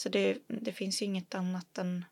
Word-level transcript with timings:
Så 0.00 0.08
det, 0.08 0.38
det 0.46 0.72
finns 0.72 1.02
ju 1.02 1.06
inget 1.06 1.34
annat 1.34 1.78
än 1.78 2.04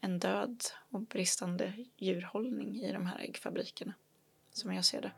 en 0.00 0.18
död 0.18 0.64
och 0.90 1.00
bristande 1.00 1.72
djurhållning 1.96 2.76
i 2.76 2.92
de 2.92 3.06
här 3.06 3.18
äggfabrikerna, 3.18 3.94
som 4.52 4.74
jag 4.74 4.84
ser 4.84 5.02
det. 5.02 5.12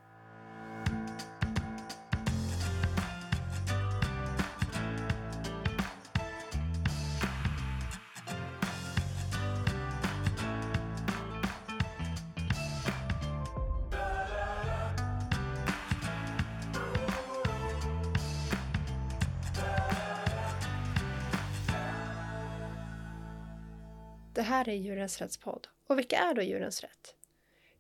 Här 24.59 24.69
är 24.69 24.75
Djurens 24.75 25.21
Rätts 25.21 25.37
podd. 25.37 25.69
Och 25.87 25.99
vilka 25.99 26.17
är 26.17 26.35
då 26.35 26.43
Djurens 26.43 26.81
Rätt? 26.81 27.15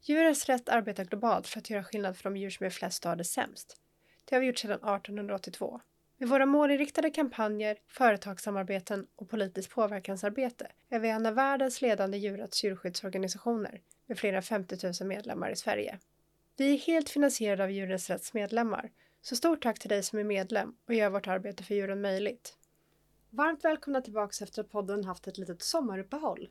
Djurens 0.00 0.46
Rätt 0.46 0.68
arbetar 0.68 1.04
globalt 1.04 1.46
för 1.46 1.58
att 1.58 1.70
göra 1.70 1.84
skillnad 1.84 2.16
för 2.16 2.24
de 2.24 2.36
djur 2.36 2.50
som 2.50 2.66
är 2.66 2.70
flest 2.70 3.04
har 3.04 3.16
det 3.16 3.24
sämst. 3.24 3.76
Det 4.24 4.34
har 4.34 4.40
vi 4.40 4.46
gjort 4.46 4.58
sedan 4.58 4.72
1882. 4.72 5.80
Med 6.16 6.28
våra 6.28 6.46
målinriktade 6.46 7.10
kampanjer, 7.10 7.76
företagssamarbeten 7.86 9.06
och 9.16 9.30
politiskt 9.30 9.70
påverkansarbete 9.70 10.66
är 10.88 10.98
vi 10.98 11.08
en 11.08 11.26
av 11.26 11.34
världens 11.34 11.82
ledande 11.82 12.18
djurrätts 12.18 12.64
djurskyddsorganisationer 12.64 13.80
med 14.06 14.18
flera 14.18 14.42
50 14.42 14.76
000 15.00 15.08
medlemmar 15.08 15.50
i 15.50 15.56
Sverige. 15.56 15.98
Vi 16.56 16.74
är 16.74 16.78
helt 16.78 17.10
finansierade 17.10 17.64
av 17.64 17.70
Djurens 17.70 18.10
Rätts 18.10 18.34
medlemmar, 18.34 18.90
så 19.22 19.36
stort 19.36 19.62
tack 19.62 19.78
till 19.78 19.88
dig 19.88 20.02
som 20.02 20.18
är 20.18 20.24
medlem 20.24 20.74
och 20.86 20.94
gör 20.94 21.10
vårt 21.10 21.26
arbete 21.26 21.62
för 21.62 21.74
djuren 21.74 22.00
möjligt. 22.00 22.54
Varmt 23.30 23.64
välkomna 23.64 24.00
tillbaka 24.00 24.44
efter 24.44 24.62
att 24.62 24.70
podden 24.70 25.04
haft 25.04 25.26
ett 25.26 25.38
litet 25.38 25.62
sommaruppehåll. 25.62 26.48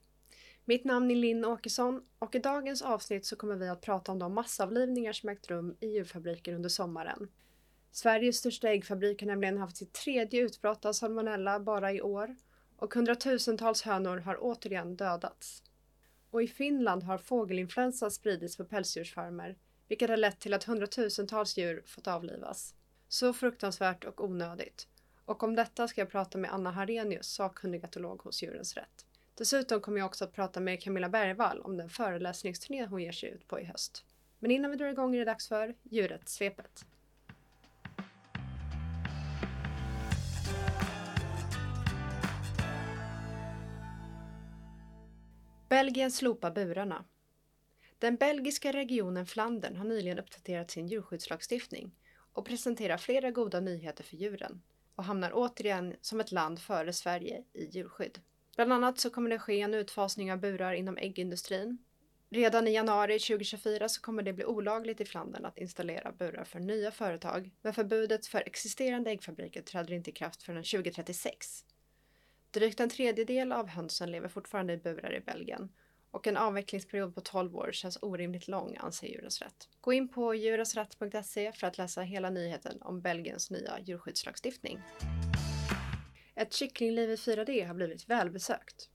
Mitt 0.70 0.84
namn 0.84 1.12
är 1.12 1.16
Linn 1.16 1.46
Åkesson 1.46 2.04
och 2.20 2.36
i 2.36 2.40
dagens 2.40 2.82
avsnitt 2.82 3.26
så 3.26 3.36
kommer 3.36 3.56
vi 3.56 3.68
att 3.68 3.82
prata 3.82 4.12
om 4.12 4.20
de 4.20 4.34
massavlivningar 4.34 5.14
som 5.14 5.30
ägt 5.30 5.50
rum 5.50 5.78
i 5.80 5.88
djurfabriker 5.88 6.54
under 6.54 6.70
sommaren. 6.70 7.28
Sveriges 7.92 8.38
största 8.38 8.70
äggfabrik 8.70 9.22
har 9.22 9.28
nämligen 9.28 9.58
haft 9.58 9.78
sitt 9.78 9.94
tredje 9.94 10.42
utbrott 10.42 10.86
av 10.86 10.94
salmonella 10.94 11.60
bara 11.60 11.94
i 11.94 12.02
år 12.02 12.36
och 12.78 12.94
hundratusentals 12.94 13.82
hönor 13.82 14.18
har 14.18 14.38
återigen 14.42 14.96
dödats. 14.96 15.64
Och 16.32 16.44
i 16.44 16.48
Finland 16.48 17.04
har 17.04 17.18
fågelinfluensa 17.18 18.10
spridits 18.10 18.58
på 18.58 18.66
pälsdjursfarmer 18.66 19.58
vilket 19.88 20.10
har 20.10 20.18
lett 20.18 20.40
till 20.40 20.54
att 20.54 20.64
hundratusentals 20.64 21.58
djur 21.58 21.84
fått 21.86 22.08
avlivas. 22.08 22.76
Så 23.08 23.34
fruktansvärt 23.34 24.04
och 24.04 24.24
onödigt. 24.24 24.88
Och 25.26 25.44
om 25.44 25.56
detta 25.56 25.88
ska 25.88 26.02
jag 26.02 26.12
prata 26.12 26.38
med 26.38 26.54
Anna 26.54 26.72
Harenius, 26.72 27.28
sakkunnig 27.28 27.84
etolog 27.84 28.22
hos 28.22 28.44
Djurens 28.44 28.74
Rätt. 28.78 29.06
Dessutom 29.38 29.82
kommer 29.82 29.98
jag 29.98 30.06
också 30.06 30.24
att 30.24 30.34
prata 30.34 30.60
med 30.60 30.84
Camilla 30.84 31.10
Bergvall 31.10 31.62
om 31.62 31.78
den 31.78 31.90
föreläsningsturné 31.90 32.86
hon 32.86 33.02
ger 33.02 33.12
sig 33.12 33.30
ut 33.30 33.48
på 33.48 33.60
i 33.60 33.64
höst. 33.64 34.06
Men 34.40 34.52
innan 34.52 34.72
vi 34.72 34.78
drar 34.78 34.88
igång 34.88 35.16
är 35.16 35.20
det 35.20 35.26
dags 35.26 35.48
för 35.48 35.76
Djurrättssvepet. 35.84 36.86
Belgien 45.70 46.12
slopar 46.12 46.52
burarna. 46.52 47.06
Den 48.00 48.16
belgiska 48.16 48.74
regionen 48.74 49.26
Flandern 49.26 49.76
har 49.76 49.86
nyligen 49.86 50.20
uppdaterat 50.20 50.72
sin 50.72 50.88
djurskyddslagstiftning 50.88 51.96
och 52.34 52.46
presenterar 52.46 52.98
flera 52.98 53.32
goda 53.32 53.60
nyheter 53.60 54.04
för 54.04 54.18
djuren 54.18 54.62
och 54.96 55.04
hamnar 55.04 55.32
återigen 55.34 55.96
som 56.02 56.20
ett 56.20 56.32
land 56.32 56.60
före 56.60 56.94
Sverige 56.94 57.44
i 57.54 57.66
djurskydd. 57.66 58.20
Bland 58.58 58.74
annat 58.74 59.00
så 59.00 59.10
kommer 59.10 59.30
det 59.30 59.40
ske 59.40 59.62
en 59.62 59.74
utfasning 59.74 60.32
av 60.32 60.40
burar 60.40 60.74
inom 60.74 60.98
äggindustrin. 60.98 61.78
Redan 62.30 62.68
i 62.68 62.72
januari 62.72 63.20
2024 63.20 63.90
så 63.90 64.02
kommer 64.02 64.24
det 64.24 64.34
bli 64.34 64.46
olagligt 64.46 65.02
i 65.02 65.06
Flandern 65.06 65.46
att 65.46 65.58
installera 65.58 66.12
burar 66.12 66.44
för 66.44 66.60
nya 66.60 66.92
företag, 66.92 67.52
men 67.62 67.74
förbudet 67.74 68.28
för 68.28 68.44
existerande 68.46 69.12
äggfabriker 69.12 69.62
träder 69.62 69.94
inte 69.94 70.10
i 70.10 70.14
kraft 70.14 70.44
förrän 70.44 70.64
2036. 70.64 71.66
Drygt 72.52 72.80
en 72.80 72.90
tredjedel 72.90 73.52
av 73.52 73.68
hönsen 73.68 74.12
lever 74.12 74.28
fortfarande 74.28 74.74
i 74.74 74.78
burar 74.78 75.14
i 75.14 75.20
Belgien 75.20 75.70
och 76.12 76.28
en 76.28 76.38
avvecklingsperiod 76.38 77.16
på 77.16 77.22
12 77.22 77.56
år 77.56 77.70
känns 77.72 77.98
orimligt 78.02 78.48
lång 78.48 78.78
anser 78.80 79.08
Djurens 79.08 79.42
Rätt. 79.42 79.70
Gå 79.82 79.94
in 79.94 80.10
på 80.10 80.36
djurensrätt.se 80.36 81.52
för 81.52 81.68
att 81.68 81.78
läsa 81.78 82.02
hela 82.02 82.30
nyheten 82.30 82.82
om 82.82 83.02
Belgiens 83.02 83.52
nya 83.52 83.80
djurskyddslagstiftning. 83.80 84.80
Ett 86.38 86.54
kycklingliv 86.54 87.12
i 87.12 87.16
4D 87.16 87.68
har 87.68 87.74
blivit 87.74 88.10
välbesökt. 88.10 88.90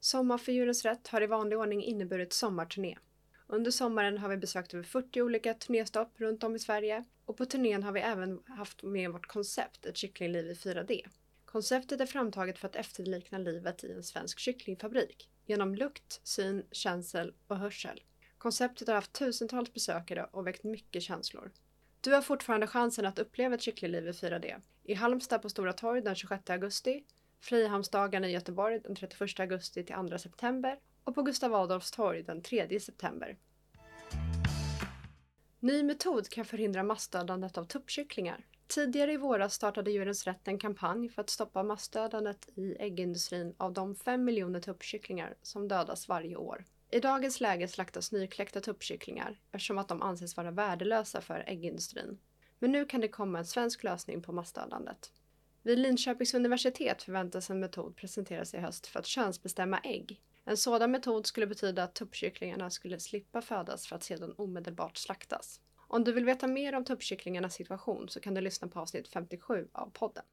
Sommar 0.00 0.38
för 0.38 0.52
Djurens 0.52 0.84
Rätt 0.84 1.08
har 1.08 1.22
i 1.22 1.26
vanlig 1.26 1.58
ordning 1.58 1.84
inneburit 1.84 2.32
sommarturné. 2.32 2.98
Under 3.46 3.70
sommaren 3.70 4.18
har 4.18 4.28
vi 4.28 4.36
besökt 4.36 4.74
över 4.74 4.84
40 4.84 5.22
olika 5.22 5.54
turnéstopp 5.54 6.20
runt 6.20 6.44
om 6.44 6.56
i 6.56 6.58
Sverige 6.58 7.04
och 7.24 7.36
på 7.36 7.46
turnén 7.46 7.82
har 7.82 7.92
vi 7.92 8.00
även 8.00 8.40
haft 8.46 8.82
med 8.82 9.10
vårt 9.10 9.26
koncept 9.26 9.86
Ett 9.86 9.96
kycklingliv 9.96 10.46
i 10.46 10.54
4D. 10.54 11.00
Konceptet 11.44 12.00
är 12.00 12.06
framtaget 12.06 12.58
för 12.58 12.68
att 12.68 12.76
efterlikna 12.76 13.38
livet 13.38 13.84
i 13.84 13.92
en 13.92 14.02
svensk 14.02 14.38
kycklingfabrik 14.38 15.30
genom 15.46 15.74
lukt, 15.74 16.20
syn, 16.24 16.62
känsel 16.70 17.34
och 17.46 17.58
hörsel. 17.58 18.02
Konceptet 18.38 18.88
har 18.88 18.94
haft 18.94 19.12
tusentals 19.12 19.72
besökare 19.72 20.28
och 20.30 20.46
väckt 20.46 20.64
mycket 20.64 21.02
känslor. 21.02 21.52
Du 22.06 22.14
har 22.14 22.22
fortfarande 22.22 22.66
chansen 22.66 23.06
att 23.06 23.18
uppleva 23.18 23.54
ett 23.54 23.62
kycklingliv 23.62 24.08
i 24.08 24.12
4D. 24.12 24.60
I 24.82 24.94
Halmstad 24.94 25.42
på 25.42 25.48
Stora 25.48 25.72
torg 25.72 26.00
den 26.02 26.14
26 26.14 26.50
augusti, 26.50 27.04
Frihamnsdagarna 27.40 28.28
i 28.28 28.32
Göteborg 28.32 28.80
den 28.80 28.94
31 28.94 29.40
augusti 29.40 29.84
till 29.84 29.94
2 30.10 30.18
september 30.18 30.78
och 31.04 31.14
på 31.14 31.22
Gustav 31.22 31.54
Adolfs 31.54 31.90
torg 31.90 32.22
den 32.22 32.42
3 32.42 32.80
september. 32.80 33.36
Ny 35.60 35.82
metod 35.82 36.28
kan 36.28 36.44
förhindra 36.44 36.82
massdödandet 36.82 37.58
av 37.58 37.64
tuppkycklingar. 37.64 38.46
Tidigare 38.66 39.12
i 39.12 39.16
våras 39.16 39.54
startade 39.54 39.90
Djurens 39.90 40.24
Rätt 40.26 40.48
en 40.48 40.58
kampanj 40.58 41.08
för 41.08 41.22
att 41.22 41.30
stoppa 41.30 41.62
massdödandet 41.62 42.48
i 42.54 42.76
äggindustrin 42.78 43.54
av 43.56 43.72
de 43.72 43.94
5 43.94 44.24
miljoner 44.24 44.60
tuppkycklingar 44.60 45.34
som 45.42 45.68
dödas 45.68 46.08
varje 46.08 46.36
år. 46.36 46.64
I 46.96 47.00
dagens 47.00 47.40
läge 47.40 47.68
slaktas 47.68 48.12
nykläckta 48.12 48.60
tuppkycklingar 48.60 49.40
eftersom 49.52 49.78
att 49.78 49.88
de 49.88 50.02
anses 50.02 50.36
vara 50.36 50.50
värdelösa 50.50 51.20
för 51.20 51.44
äggindustrin. 51.46 52.18
Men 52.58 52.72
nu 52.72 52.84
kan 52.84 53.00
det 53.00 53.08
komma 53.08 53.38
en 53.38 53.44
svensk 53.44 53.84
lösning 53.84 54.22
på 54.22 54.32
massdödandet. 54.32 55.12
Vid 55.62 55.78
Linköpings 55.78 56.34
universitet 56.34 57.02
förväntas 57.02 57.50
en 57.50 57.60
metod 57.60 57.96
presenteras 57.96 58.54
i 58.54 58.58
höst 58.58 58.86
för 58.86 58.98
att 58.98 59.06
könsbestämma 59.06 59.78
ägg. 59.78 60.20
En 60.44 60.56
sådan 60.56 60.90
metod 60.90 61.26
skulle 61.26 61.46
betyda 61.46 61.82
att 61.82 61.94
tuppkycklingarna 61.94 62.70
skulle 62.70 63.00
slippa 63.00 63.42
födas 63.42 63.86
för 63.86 63.96
att 63.96 64.02
sedan 64.02 64.34
omedelbart 64.36 64.96
slaktas. 64.96 65.60
Om 65.76 66.04
du 66.04 66.12
vill 66.12 66.24
veta 66.24 66.46
mer 66.46 66.74
om 66.74 66.84
tuppkycklingarnas 66.84 67.54
situation 67.54 68.08
så 68.08 68.20
kan 68.20 68.34
du 68.34 68.40
lyssna 68.40 68.68
på 68.68 68.80
avsnitt 68.80 69.08
57 69.08 69.68
av 69.72 69.90
podden. 69.90 70.24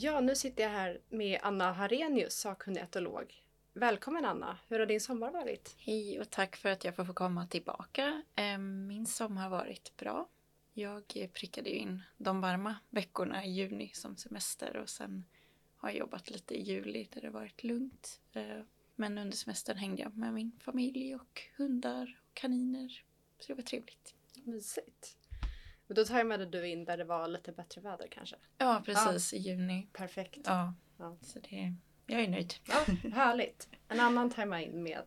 Ja, 0.00 0.20
nu 0.20 0.34
sitter 0.34 0.62
jag 0.62 0.70
här 0.70 1.00
med 1.08 1.40
Anna 1.42 1.72
Harenius, 1.72 2.34
sakkunnig 2.34 2.80
etolog. 2.80 3.34
Välkommen 3.72 4.24
Anna! 4.24 4.58
Hur 4.68 4.78
har 4.78 4.86
din 4.86 5.00
sommar 5.00 5.30
varit? 5.30 5.76
Hej 5.78 6.20
och 6.20 6.30
tack 6.30 6.56
för 6.56 6.68
att 6.68 6.84
jag 6.84 6.96
får 6.96 7.04
få 7.04 7.12
komma 7.12 7.46
tillbaka. 7.46 8.22
Ehm, 8.34 8.86
min 8.86 9.06
sommar 9.06 9.42
har 9.42 9.50
varit 9.50 9.96
bra. 9.96 10.28
Jag 10.74 11.28
prickade 11.32 11.70
ju 11.70 11.76
in 11.76 12.02
de 12.16 12.40
varma 12.40 12.76
veckorna 12.90 13.44
i 13.44 13.50
juni 13.50 13.90
som 13.94 14.16
semester 14.16 14.76
och 14.76 14.88
sen 14.88 15.24
har 15.76 15.90
jobbat 15.90 16.30
lite 16.30 16.54
i 16.54 16.62
juli 16.62 17.08
där 17.12 17.20
det 17.20 17.30
varit 17.30 17.64
lugnt. 17.64 18.20
Eh, 18.32 18.60
men 18.96 19.18
under 19.18 19.36
semestern 19.36 19.76
hängde 19.76 20.02
jag 20.02 20.16
med 20.16 20.34
min 20.34 20.52
familj 20.60 21.14
och 21.14 21.42
hundar 21.56 22.20
och 22.28 22.34
kaniner. 22.34 23.04
Så 23.38 23.46
det 23.48 23.54
var 23.54 23.62
trevligt. 23.62 24.14
Mysigt. 24.44 25.17
Men 25.88 25.94
då 25.94 26.04
dig 26.38 26.46
du 26.46 26.68
in 26.68 26.84
där 26.84 26.96
det 26.96 27.04
var 27.04 27.28
lite 27.28 27.52
bättre 27.52 27.80
väder 27.80 28.08
kanske? 28.10 28.36
Ja, 28.58 28.82
precis. 28.84 29.32
Ja. 29.32 29.38
I 29.38 29.42
juni. 29.42 29.88
Perfekt. 29.92 30.40
Ja. 30.44 30.74
ja. 30.98 31.16
Så 31.20 31.38
det, 31.38 31.74
jag 32.06 32.20
är 32.20 32.28
nöjd. 32.28 32.54
Ja, 32.68 32.84
härligt. 33.14 33.68
En 33.88 34.00
annan 34.00 34.30
tar 34.30 34.46
man 34.46 34.60
in 34.60 34.82
med 34.82 35.04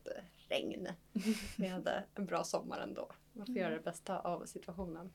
regn. 0.49 0.87
Med 1.57 2.03
en 2.15 2.25
bra 2.25 2.43
sommar 2.43 2.79
ändå. 2.79 3.11
Man 3.33 3.45
får 3.45 3.51
mm. 3.51 3.61
göra 3.61 3.73
det 3.73 3.83
bästa 3.83 4.19
av 4.19 4.45
situationen. 4.45 5.11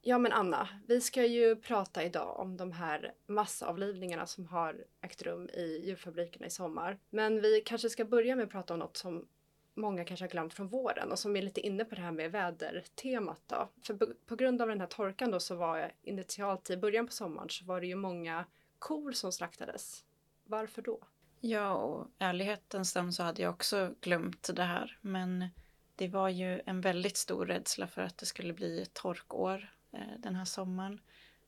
Ja 0.00 0.18
men 0.18 0.32
Anna, 0.32 0.68
vi 0.86 1.00
ska 1.00 1.26
ju 1.26 1.56
prata 1.56 2.04
idag 2.04 2.40
om 2.40 2.56
de 2.56 2.72
här 2.72 3.14
massavlivningarna 3.26 4.26
som 4.26 4.46
har 4.46 4.84
ägt 5.00 5.22
rum 5.22 5.48
i 5.48 5.82
djurfabrikerna 5.86 6.46
i 6.46 6.50
sommar. 6.50 6.98
Men 7.10 7.42
vi 7.42 7.62
kanske 7.66 7.90
ska 7.90 8.04
börja 8.04 8.36
med 8.36 8.44
att 8.44 8.50
prata 8.50 8.74
om 8.74 8.80
något 8.80 8.96
som 8.96 9.28
många 9.74 10.04
kanske 10.04 10.24
har 10.24 10.30
glömt 10.30 10.54
från 10.54 10.68
våren 10.68 11.12
och 11.12 11.18
som 11.18 11.36
är 11.36 11.42
lite 11.42 11.60
inne 11.60 11.84
på 11.84 11.94
det 11.94 12.00
här 12.00 12.12
med 12.12 12.32
vädertemat 12.32 13.42
då. 13.46 13.68
För 13.82 13.94
på 14.26 14.36
grund 14.36 14.62
av 14.62 14.68
den 14.68 14.80
här 14.80 14.86
torkan 14.86 15.30
då 15.30 15.40
så 15.40 15.54
var 15.54 15.92
initialt 16.02 16.70
i 16.70 16.76
början 16.76 17.06
på 17.06 17.12
sommaren 17.12 17.48
så 17.50 17.64
var 17.64 17.80
det 17.80 17.86
ju 17.86 17.94
många 17.94 18.44
kor 18.78 19.12
som 19.12 19.32
slaktades. 19.32 20.04
Varför 20.44 20.82
då? 20.82 21.00
Ja, 21.40 21.72
och 21.74 22.06
ärlighetens 22.18 22.94
namn 22.94 23.12
så 23.12 23.22
hade 23.22 23.42
jag 23.42 23.54
också 23.54 23.94
glömt 24.00 24.50
det 24.54 24.62
här. 24.62 24.98
Men 25.00 25.48
det 25.96 26.08
var 26.08 26.28
ju 26.28 26.60
en 26.66 26.80
väldigt 26.80 27.16
stor 27.16 27.46
rädsla 27.46 27.86
för 27.86 28.02
att 28.02 28.18
det 28.18 28.26
skulle 28.26 28.52
bli 28.52 28.82
ett 28.82 28.94
torkår 28.94 29.72
eh, 29.92 30.18
den 30.18 30.34
här 30.34 30.44
sommaren. 30.44 31.00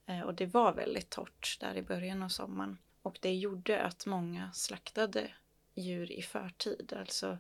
Eh, 0.07 0.21
och 0.21 0.35
det 0.35 0.47
var 0.47 0.73
väldigt 0.73 1.11
torrt 1.11 1.57
där 1.61 1.75
i 1.75 1.83
början 1.83 2.23
av 2.23 2.29
sommaren. 2.29 2.79
Och 3.03 3.19
det 3.23 3.35
gjorde 3.35 3.83
att 3.83 4.07
många 4.07 4.53
slaktade 4.53 5.31
djur 5.75 6.13
i 6.13 6.23
förtid. 6.23 6.93
Alltså 6.97 7.39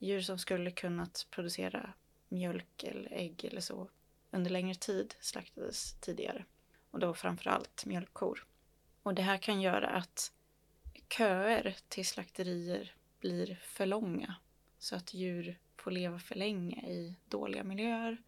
djur 0.00 0.20
som 0.20 0.38
skulle 0.38 0.70
kunnat 0.70 1.26
producera 1.30 1.92
mjölk 2.28 2.84
eller 2.84 3.12
ägg 3.12 3.44
eller 3.44 3.60
så 3.60 3.90
under 4.30 4.50
längre 4.50 4.74
tid 4.74 5.14
slaktades 5.20 5.94
tidigare. 6.00 6.44
Och 6.90 6.98
då 6.98 7.14
framförallt 7.14 7.86
mjölkkor. 7.86 8.46
Och 9.02 9.14
det 9.14 9.22
här 9.22 9.38
kan 9.38 9.60
göra 9.60 9.88
att 9.88 10.32
köer 11.08 11.76
till 11.88 12.06
slakterier 12.06 12.94
blir 13.20 13.60
för 13.62 13.86
långa. 13.86 14.34
Så 14.78 14.96
att 14.96 15.14
djur 15.14 15.58
får 15.76 15.90
leva 15.90 16.18
för 16.18 16.34
länge 16.34 16.86
i 16.86 17.16
dåliga 17.28 17.64
miljöer. 17.64 18.22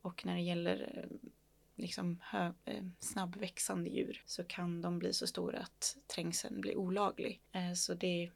Och 0.00 0.26
när 0.26 0.34
det 0.34 0.42
gäller 0.42 0.98
eh, 0.98 1.28
liksom 1.74 2.20
hö, 2.22 2.52
eh, 2.64 2.84
snabbväxande 3.00 3.90
djur 3.90 4.22
så 4.26 4.44
kan 4.44 4.82
de 4.82 4.98
bli 4.98 5.12
så 5.12 5.26
stora 5.26 5.58
att 5.58 5.96
trängseln 6.06 6.60
blir 6.60 6.76
olaglig. 6.76 7.40
Eh, 7.52 7.72
så 7.72 7.94
det 7.94 8.30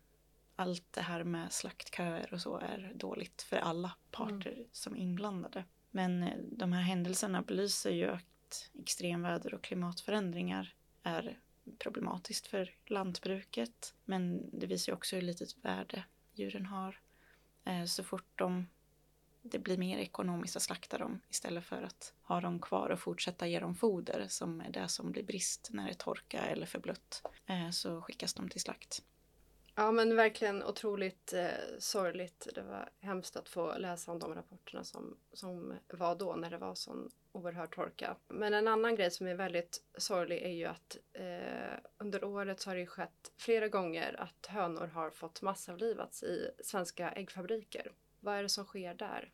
allt 0.59 0.93
det 0.93 1.01
här 1.01 1.25
med 1.25 1.53
slaktköer 1.53 2.33
och 2.33 2.41
så 2.41 2.59
är 2.59 2.93
dåligt 2.95 3.43
för 3.43 3.57
alla 3.57 3.93
parter 4.11 4.53
mm. 4.53 4.69
som 4.73 4.97
är 4.97 5.01
inblandade. 5.01 5.65
Men 5.91 6.23
eh, 6.23 6.39
de 6.53 6.73
här 6.73 6.83
händelserna 6.83 7.43
belyser 7.43 7.91
ju 7.91 8.11
att 8.11 8.71
extremväder 8.79 9.55
och 9.55 9.63
klimatförändringar 9.63 10.75
är 11.03 11.39
problematiskt 11.79 12.47
för 12.47 12.75
lantbruket. 12.87 13.95
Men 14.05 14.51
det 14.61 14.67
visar 14.67 14.93
ju 14.93 14.97
också 14.97 15.17
hur 15.17 15.23
litet 15.23 15.65
värde 15.65 16.05
djuren 16.33 16.67
har. 16.67 17.01
Eh, 17.65 17.85
så 17.85 18.05
fort 18.05 18.33
de, 18.35 18.67
det 19.43 19.59
blir 19.59 19.79
mer 19.79 19.99
ekonomiskt 19.99 20.57
att 20.57 20.63
slakta 20.63 20.99
dem 20.99 21.21
istället 21.29 21.65
för 21.65 21.83
att 21.83 22.15
ha 22.23 22.41
dem 22.41 22.61
kvar 22.61 22.91
och 22.91 23.01
fortsätta 23.01 23.47
ge 23.47 23.61
dem 23.61 23.75
foder 23.75 24.27
som 24.29 24.61
är 24.61 24.71
det 24.71 24.89
som 24.89 25.13
blir 25.13 25.23
brist 25.23 25.69
när 25.73 25.85
det 25.85 25.91
är 25.91 25.95
torka 25.95 26.39
eller 26.39 26.67
för 26.67 26.79
blött 26.79 27.23
eh, 27.47 27.71
så 27.71 28.03
skickas 28.03 28.35
de 28.35 28.49
till 28.49 28.61
slakt. 28.61 29.03
Ja 29.79 29.93
men 29.93 30.17
verkligen 30.17 30.65
otroligt 30.65 31.33
eh, 31.33 31.79
sorgligt. 31.79 32.49
Det 32.55 32.63
var 32.63 32.89
hemskt 33.01 33.37
att 33.37 33.49
få 33.49 33.79
läsa 33.79 34.13
om 34.13 34.19
de 34.19 34.35
rapporterna 34.35 34.85
som, 34.85 35.17
som 35.33 35.75
var 35.89 36.15
då 36.15 36.37
när 36.37 36.51
det 36.51 36.59
var 36.59 36.75
sån 36.75 37.11
oerhörd 37.33 37.75
torka. 37.75 38.17
Men 38.29 38.55
en 38.55 38.69
annan 38.69 38.97
grej 38.97 39.11
som 39.11 39.27
är 39.27 39.35
väldigt 39.35 39.83
sorglig 39.99 40.43
är 40.43 40.51
ju 40.51 40.65
att 40.65 40.97
eh, 41.13 41.79
under 41.99 42.25
året 42.25 42.61
så 42.61 42.71
har 42.71 42.77
det 42.77 42.87
skett 42.87 43.33
flera 43.37 43.69
gånger 43.69 44.21
att 44.21 44.47
hönor 44.47 44.87
har 44.87 45.11
fått 45.11 45.43
massavlivats 45.43 46.23
i 46.23 46.51
svenska 46.65 47.11
äggfabriker. 47.11 47.93
Vad 48.21 48.35
är 48.35 48.43
det 48.43 48.49
som 48.49 48.65
sker 48.65 48.95
där? 48.95 49.33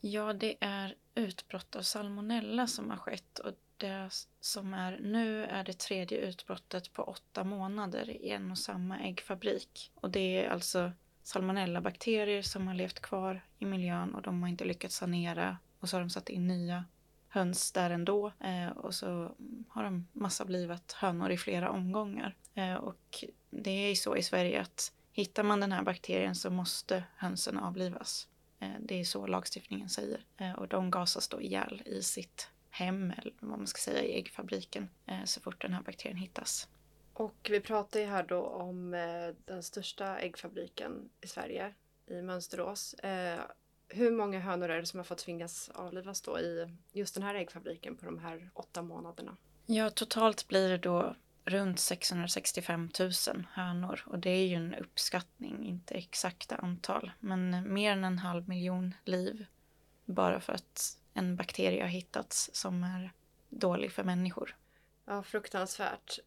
Ja, 0.00 0.32
det 0.32 0.56
är 0.60 0.96
utbrott 1.14 1.76
av 1.76 1.82
salmonella 1.82 2.66
som 2.66 2.90
har 2.90 2.96
skett 2.96 3.38
och 3.38 3.52
det 3.78 4.10
som 4.40 4.74
är 4.74 4.98
nu 5.02 5.44
är 5.44 5.64
det 5.64 5.78
tredje 5.78 6.18
utbrottet 6.18 6.92
på 6.92 7.02
åtta 7.02 7.44
månader 7.44 8.10
i 8.10 8.30
en 8.30 8.50
och 8.50 8.58
samma 8.58 9.00
äggfabrik. 9.00 9.92
Och 9.94 10.10
det 10.10 10.44
är 10.44 10.50
alltså 10.50 10.92
salmonellabakterier 11.22 12.42
som 12.42 12.66
har 12.66 12.74
levt 12.74 13.00
kvar 13.00 13.44
i 13.58 13.66
miljön 13.66 14.14
och 14.14 14.22
de 14.22 14.42
har 14.42 14.48
inte 14.48 14.64
lyckats 14.64 14.96
sanera 14.96 15.58
och 15.80 15.88
så 15.88 15.96
har 15.96 16.00
de 16.00 16.10
satt 16.10 16.28
in 16.28 16.46
nya 16.46 16.84
höns 17.28 17.72
där 17.72 17.90
ändå 17.90 18.32
eh, 18.40 18.68
och 18.68 18.94
så 18.94 19.34
har 19.68 19.84
de 19.84 20.06
massavlivat 20.12 20.92
hönor 20.92 21.30
i 21.30 21.36
flera 21.36 21.70
omgångar. 21.70 22.34
Eh, 22.54 22.74
och 22.74 23.24
det 23.50 23.70
är 23.70 23.88
ju 23.88 23.96
så 23.96 24.16
i 24.16 24.22
Sverige 24.22 24.60
att 24.60 24.92
hittar 25.12 25.42
man 25.42 25.60
den 25.60 25.72
här 25.72 25.82
bakterien 25.82 26.34
så 26.34 26.50
måste 26.50 27.04
hönsen 27.16 27.58
avlivas. 27.58 28.28
Eh, 28.60 28.68
det 28.80 29.00
är 29.00 29.04
så 29.04 29.26
lagstiftningen 29.26 29.88
säger. 29.88 30.24
Eh, 30.36 30.52
och 30.52 30.68
de 30.68 30.90
gasas 30.90 31.28
då 31.28 31.40
ihjäl 31.40 31.82
i 31.86 32.02
sitt 32.02 32.50
hem 32.78 33.12
eller 33.18 33.32
vad 33.40 33.58
man 33.58 33.66
ska 33.66 33.78
säga 33.78 34.02
i 34.02 34.18
äggfabriken 34.18 34.88
eh, 35.06 35.24
så 35.24 35.40
fort 35.40 35.62
den 35.62 35.72
här 35.72 35.82
bakterien 35.82 36.16
hittas. 36.16 36.68
Och 37.12 37.48
vi 37.50 37.60
pratar 37.60 38.00
ju 38.00 38.06
här 38.06 38.22
då 38.22 38.40
om 38.42 38.94
eh, 38.94 39.34
den 39.44 39.62
största 39.62 40.18
äggfabriken 40.18 41.10
i 41.20 41.26
Sverige 41.26 41.74
i 42.06 42.22
Mönsterås. 42.22 42.94
Eh, 42.94 43.40
hur 43.88 44.10
många 44.10 44.40
hönor 44.40 44.68
är 44.68 44.80
det 44.80 44.86
som 44.86 44.98
har 44.98 45.04
fått 45.04 45.18
tvingas 45.18 45.68
avlivas 45.68 46.20
då 46.22 46.38
i 46.38 46.76
just 46.92 47.14
den 47.14 47.22
här 47.22 47.34
äggfabriken 47.34 47.96
på 47.96 48.04
de 48.04 48.18
här 48.18 48.50
åtta 48.54 48.82
månaderna? 48.82 49.36
Ja, 49.66 49.90
totalt 49.90 50.48
blir 50.48 50.68
det 50.68 50.78
då 50.78 51.16
runt 51.44 51.80
665 51.80 52.90
000 53.00 53.10
hönor 53.52 54.04
och 54.06 54.18
det 54.18 54.30
är 54.30 54.46
ju 54.46 54.54
en 54.54 54.74
uppskattning, 54.74 55.66
inte 55.66 55.94
exakta 55.94 56.56
antal, 56.56 57.10
men 57.20 57.72
mer 57.72 57.92
än 57.92 58.04
en 58.04 58.18
halv 58.18 58.48
miljon 58.48 58.94
liv 59.04 59.46
bara 60.04 60.40
för 60.40 60.52
att 60.52 60.98
en 61.18 61.36
bakterie 61.36 61.82
har 61.82 61.88
hittats 61.88 62.50
som 62.52 62.84
är 62.84 63.12
dålig 63.48 63.92
för 63.92 64.04
människor. 64.04 64.56
Ja, 65.04 65.22
fruktansvärt. 65.22 66.18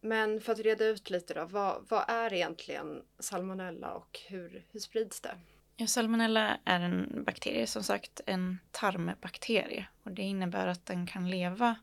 Men 0.00 0.40
för 0.40 0.52
att 0.52 0.58
reda 0.58 0.84
ut 0.84 1.10
lite 1.10 1.34
då, 1.34 1.44
vad, 1.44 1.86
vad 1.88 2.04
är 2.08 2.32
egentligen 2.32 3.02
salmonella 3.18 3.94
och 3.94 4.20
hur, 4.28 4.66
hur 4.70 4.80
sprids 4.80 5.20
det? 5.20 5.38
Ja, 5.76 5.86
salmonella 5.86 6.58
är 6.64 6.80
en 6.80 7.24
bakterie, 7.24 7.66
som 7.66 7.82
sagt 7.82 8.20
en 8.26 8.58
tarmbakterie. 8.70 9.86
Och 10.02 10.10
det 10.10 10.22
innebär 10.22 10.66
att 10.66 10.86
den 10.86 11.06
kan 11.06 11.30
leva 11.30 11.76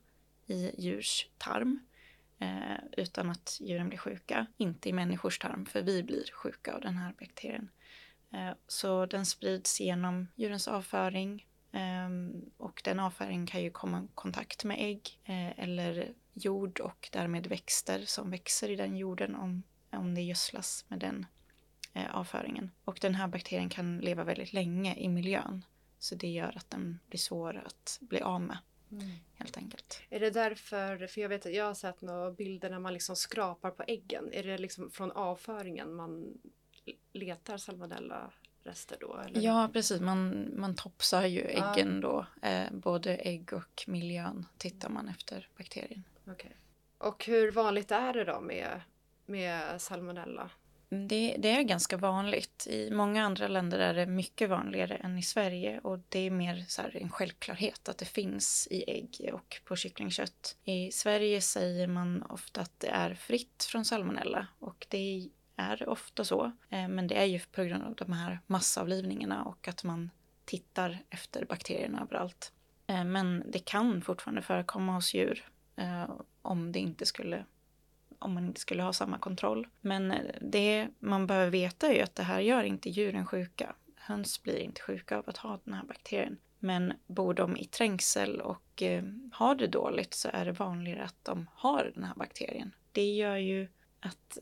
i 0.45 0.81
djurs 0.81 1.27
tarm 1.37 1.79
eh, 2.39 2.83
utan 2.97 3.29
att 3.29 3.57
djuren 3.61 3.89
blir 3.89 3.99
sjuka. 3.99 4.45
Inte 4.57 4.89
i 4.89 4.93
människors 4.93 5.39
tarm, 5.39 5.65
för 5.65 5.81
vi 5.81 6.03
blir 6.03 6.31
sjuka 6.33 6.73
av 6.73 6.81
den 6.81 6.97
här 6.97 7.13
bakterien. 7.19 7.69
Eh, 8.33 8.51
så 8.67 9.05
den 9.05 9.25
sprids 9.25 9.79
genom 9.79 10.27
djurens 10.35 10.67
avföring, 10.67 11.45
och 12.57 12.81
den 12.83 12.99
avföringen 12.99 13.47
kan 13.47 13.63
ju 13.63 13.69
komma 13.69 14.03
i 14.03 14.07
kontakt 14.15 14.63
med 14.63 14.77
ägg 14.79 15.19
eh, 15.23 15.59
eller 15.59 16.13
jord 16.33 16.79
och 16.79 17.09
därmed 17.11 17.47
växter 17.47 17.99
som 18.05 18.31
växer 18.31 18.69
i 18.69 18.75
den 18.75 18.97
jorden 18.97 19.35
om, 19.35 19.63
om 19.91 20.15
det 20.15 20.21
gödslas 20.21 20.85
med 20.87 20.99
den 20.99 21.25
eh, 21.93 22.15
avföringen. 22.15 22.71
Och 22.85 22.97
den 23.01 23.15
här 23.15 23.27
bakterien 23.27 23.69
kan 23.69 23.97
leva 23.97 24.23
väldigt 24.23 24.53
länge 24.53 24.95
i 24.95 25.09
miljön. 25.09 25.65
Så 25.99 26.15
det 26.15 26.27
gör 26.27 26.57
att 26.57 26.69
den 26.69 26.99
blir 27.07 27.19
svår 27.19 27.63
att 27.65 27.97
bli 28.01 28.21
av 28.21 28.41
med. 28.41 28.57
Mm. 28.91 29.09
Helt 29.33 29.57
enkelt. 29.57 30.01
Är 30.09 30.19
det 30.19 30.29
därför, 30.29 31.07
för 31.07 31.21
jag 31.21 31.29
vet 31.29 31.45
att 31.45 31.53
jag 31.53 31.65
har 31.65 31.73
sett 31.73 32.01
några 32.01 32.31
bilder 32.31 32.69
när 32.69 32.79
man 32.79 32.93
liksom 32.93 33.15
skrapar 33.15 33.71
på 33.71 33.83
äggen. 33.87 34.29
Är 34.33 34.43
det 34.43 34.57
liksom 34.57 34.91
från 34.91 35.11
avföringen 35.11 35.95
man 35.95 36.37
letar 37.13 37.57
salmonella 37.57 38.33
rester 38.67 38.97
då? 39.01 39.17
Eller? 39.25 39.41
Ja, 39.41 39.69
precis. 39.73 40.01
Man, 40.01 40.51
man 40.59 40.75
topsar 40.75 41.25
ju 41.25 41.41
äggen 41.41 42.01
ja. 42.03 42.09
då. 42.09 42.25
Eh, 42.47 42.71
både 42.71 43.15
ägg 43.15 43.53
och 43.53 43.83
miljön 43.87 44.45
tittar 44.57 44.89
man 44.89 45.07
efter 45.07 45.49
bakterien. 45.57 46.03
Okay. 46.31 46.51
Och 46.97 47.25
hur 47.25 47.51
vanligt 47.51 47.91
är 47.91 48.13
det 48.13 48.23
då 48.23 48.41
med, 48.41 48.81
med 49.25 49.81
salmonella? 49.81 50.49
Det, 50.89 51.35
det, 51.39 51.49
är 51.49 51.63
ganska 51.63 51.97
vanligt. 51.97 52.67
I 52.69 52.91
många 52.91 53.25
andra 53.25 53.47
länder 53.47 53.79
är 53.79 53.93
det 53.93 54.05
mycket 54.05 54.49
vanligare 54.49 54.95
än 54.95 55.17
i 55.17 55.23
Sverige 55.23 55.79
och 55.79 55.99
det 56.09 56.19
är 56.19 56.31
mer 56.31 56.65
så 56.67 56.81
en 56.93 57.09
självklarhet 57.09 57.89
att 57.89 57.97
det 57.97 58.05
finns 58.05 58.67
i 58.71 58.83
ägg 58.87 59.29
och 59.33 59.61
på 59.65 59.75
kycklingkött. 59.75 60.57
I 60.63 60.91
Sverige 60.91 61.41
säger 61.41 61.87
man 61.87 62.23
ofta 62.23 62.61
att 62.61 62.79
det 62.79 62.87
är 62.87 63.13
fritt 63.13 63.63
från 63.63 63.85
salmonella 63.85 64.47
och 64.59 64.85
det 64.89 65.29
är 65.57 65.89
ofta 65.89 66.25
så. 66.25 66.51
Eh, 66.69 66.87
men 66.87 67.07
det 67.07 67.15
är 67.15 67.25
ju 67.25 67.39
på 67.39 67.63
grund 67.63 67.83
av 67.83 67.95
de 67.95 68.13
här 68.13 68.39
massavlivningarna 68.47 69.43
och 69.43 69.67
att 69.67 69.83
man 69.83 70.09
tittar 70.45 70.99
efter 71.09 71.45
bakterierna 71.45 72.01
överallt. 72.01 72.51
Eh, 72.87 73.03
men 73.03 73.43
det 73.47 73.59
kan 73.59 74.01
fortfarande 74.01 74.41
förekomma 74.41 74.93
hos 74.93 75.13
djur 75.13 75.45
eh, 75.75 76.09
om 76.41 76.71
det 76.71 76.79
inte 76.79 77.05
skulle 77.05 77.45
om 78.19 78.33
man 78.33 78.45
inte 78.45 78.61
skulle 78.61 78.83
ha 78.83 78.93
samma 78.93 79.17
kontroll. 79.17 79.67
Men 79.81 80.13
det 80.41 80.87
man 80.99 81.27
behöver 81.27 81.51
veta 81.51 81.87
är 81.87 81.93
ju 81.93 82.01
att 82.01 82.15
det 82.15 82.23
här 82.23 82.39
gör 82.39 82.63
inte 82.63 82.89
djuren 82.89 83.25
sjuka. 83.25 83.75
Höns 83.95 84.43
blir 84.43 84.59
inte 84.59 84.81
sjuka 84.81 85.17
av 85.17 85.29
att 85.29 85.37
ha 85.37 85.59
den 85.63 85.73
här 85.73 85.83
bakterien. 85.83 86.37
Men 86.59 86.93
bor 87.07 87.33
de 87.33 87.57
i 87.57 87.65
trängsel 87.65 88.41
och 88.41 88.83
har 89.31 89.55
det 89.55 89.67
dåligt 89.67 90.13
så 90.13 90.29
är 90.33 90.45
det 90.45 90.51
vanligare 90.51 91.03
att 91.03 91.23
de 91.23 91.49
har 91.53 91.91
den 91.95 92.03
här 92.03 92.15
bakterien. 92.15 92.71
Det 92.91 93.13
gör 93.13 93.37
ju 93.37 93.67
att 93.99 94.37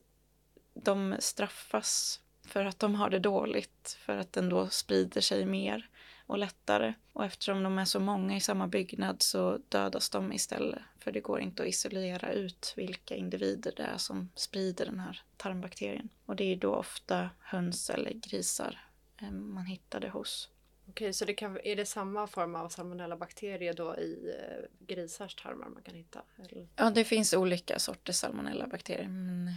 de 0.76 1.16
straffas 1.20 2.20
för 2.48 2.66
att 2.66 2.80
de 2.80 2.96
har 2.96 3.10
det 3.10 3.20
dåligt, 3.20 3.98
för 4.00 4.18
att 4.18 4.34
den 4.34 4.50
då 4.50 4.70
sprider 4.70 5.22
sig 5.22 5.46
mer 5.46 5.90
och 6.26 6.38
lättare. 6.38 6.94
Och 7.14 7.26
eftersom 7.26 7.64
de 7.64 7.78
är 7.80 7.86
så 7.86 8.00
många 8.00 8.36
i 8.36 8.40
samma 8.40 8.68
byggnad 8.68 9.22
så 9.22 9.60
dödas 9.70 10.10
de 10.10 10.34
istället. 10.34 10.82
För 11.00 11.12
det 11.12 11.20
går 11.20 11.40
inte 11.40 11.64
att 11.64 11.70
isolera 11.70 12.32
ut 12.32 12.74
vilka 12.78 13.16
individer 13.16 13.74
det 13.78 13.84
är 13.84 13.98
som 13.98 14.30
sprider 14.36 14.86
den 14.86 15.00
här 15.00 15.22
tarmbakterien. 15.38 16.10
Och 16.26 16.36
det 16.36 16.44
är 16.44 16.56
då 16.56 16.76
ofta 16.76 17.30
höns 17.40 17.90
eller 17.90 18.12
grisar 18.14 18.80
eh, 19.22 19.32
man 19.32 19.66
hittar 19.66 20.00
det 20.00 20.10
hos. 20.10 20.50
Okej, 20.90 21.14
så 21.14 21.26
det 21.26 21.34
kan, 21.34 21.60
är 21.64 21.76
det 21.76 21.86
samma 21.86 22.28
form 22.28 22.56
av 22.56 22.70
salmonellabakterier 22.70 23.74
då 23.74 23.98
i 23.98 24.36
eh, 24.40 24.86
grisars 24.88 25.36
tarmar 25.36 25.70
man 25.70 25.84
kan 25.84 25.96
hitta? 25.96 26.22
Eller? 26.38 26.68
Ja, 26.76 26.90
det 26.90 27.04
finns 27.04 27.34
olika 27.34 27.80
sorters 27.80 28.16
salmonellabakterier. 28.16 29.08
Men 29.08 29.52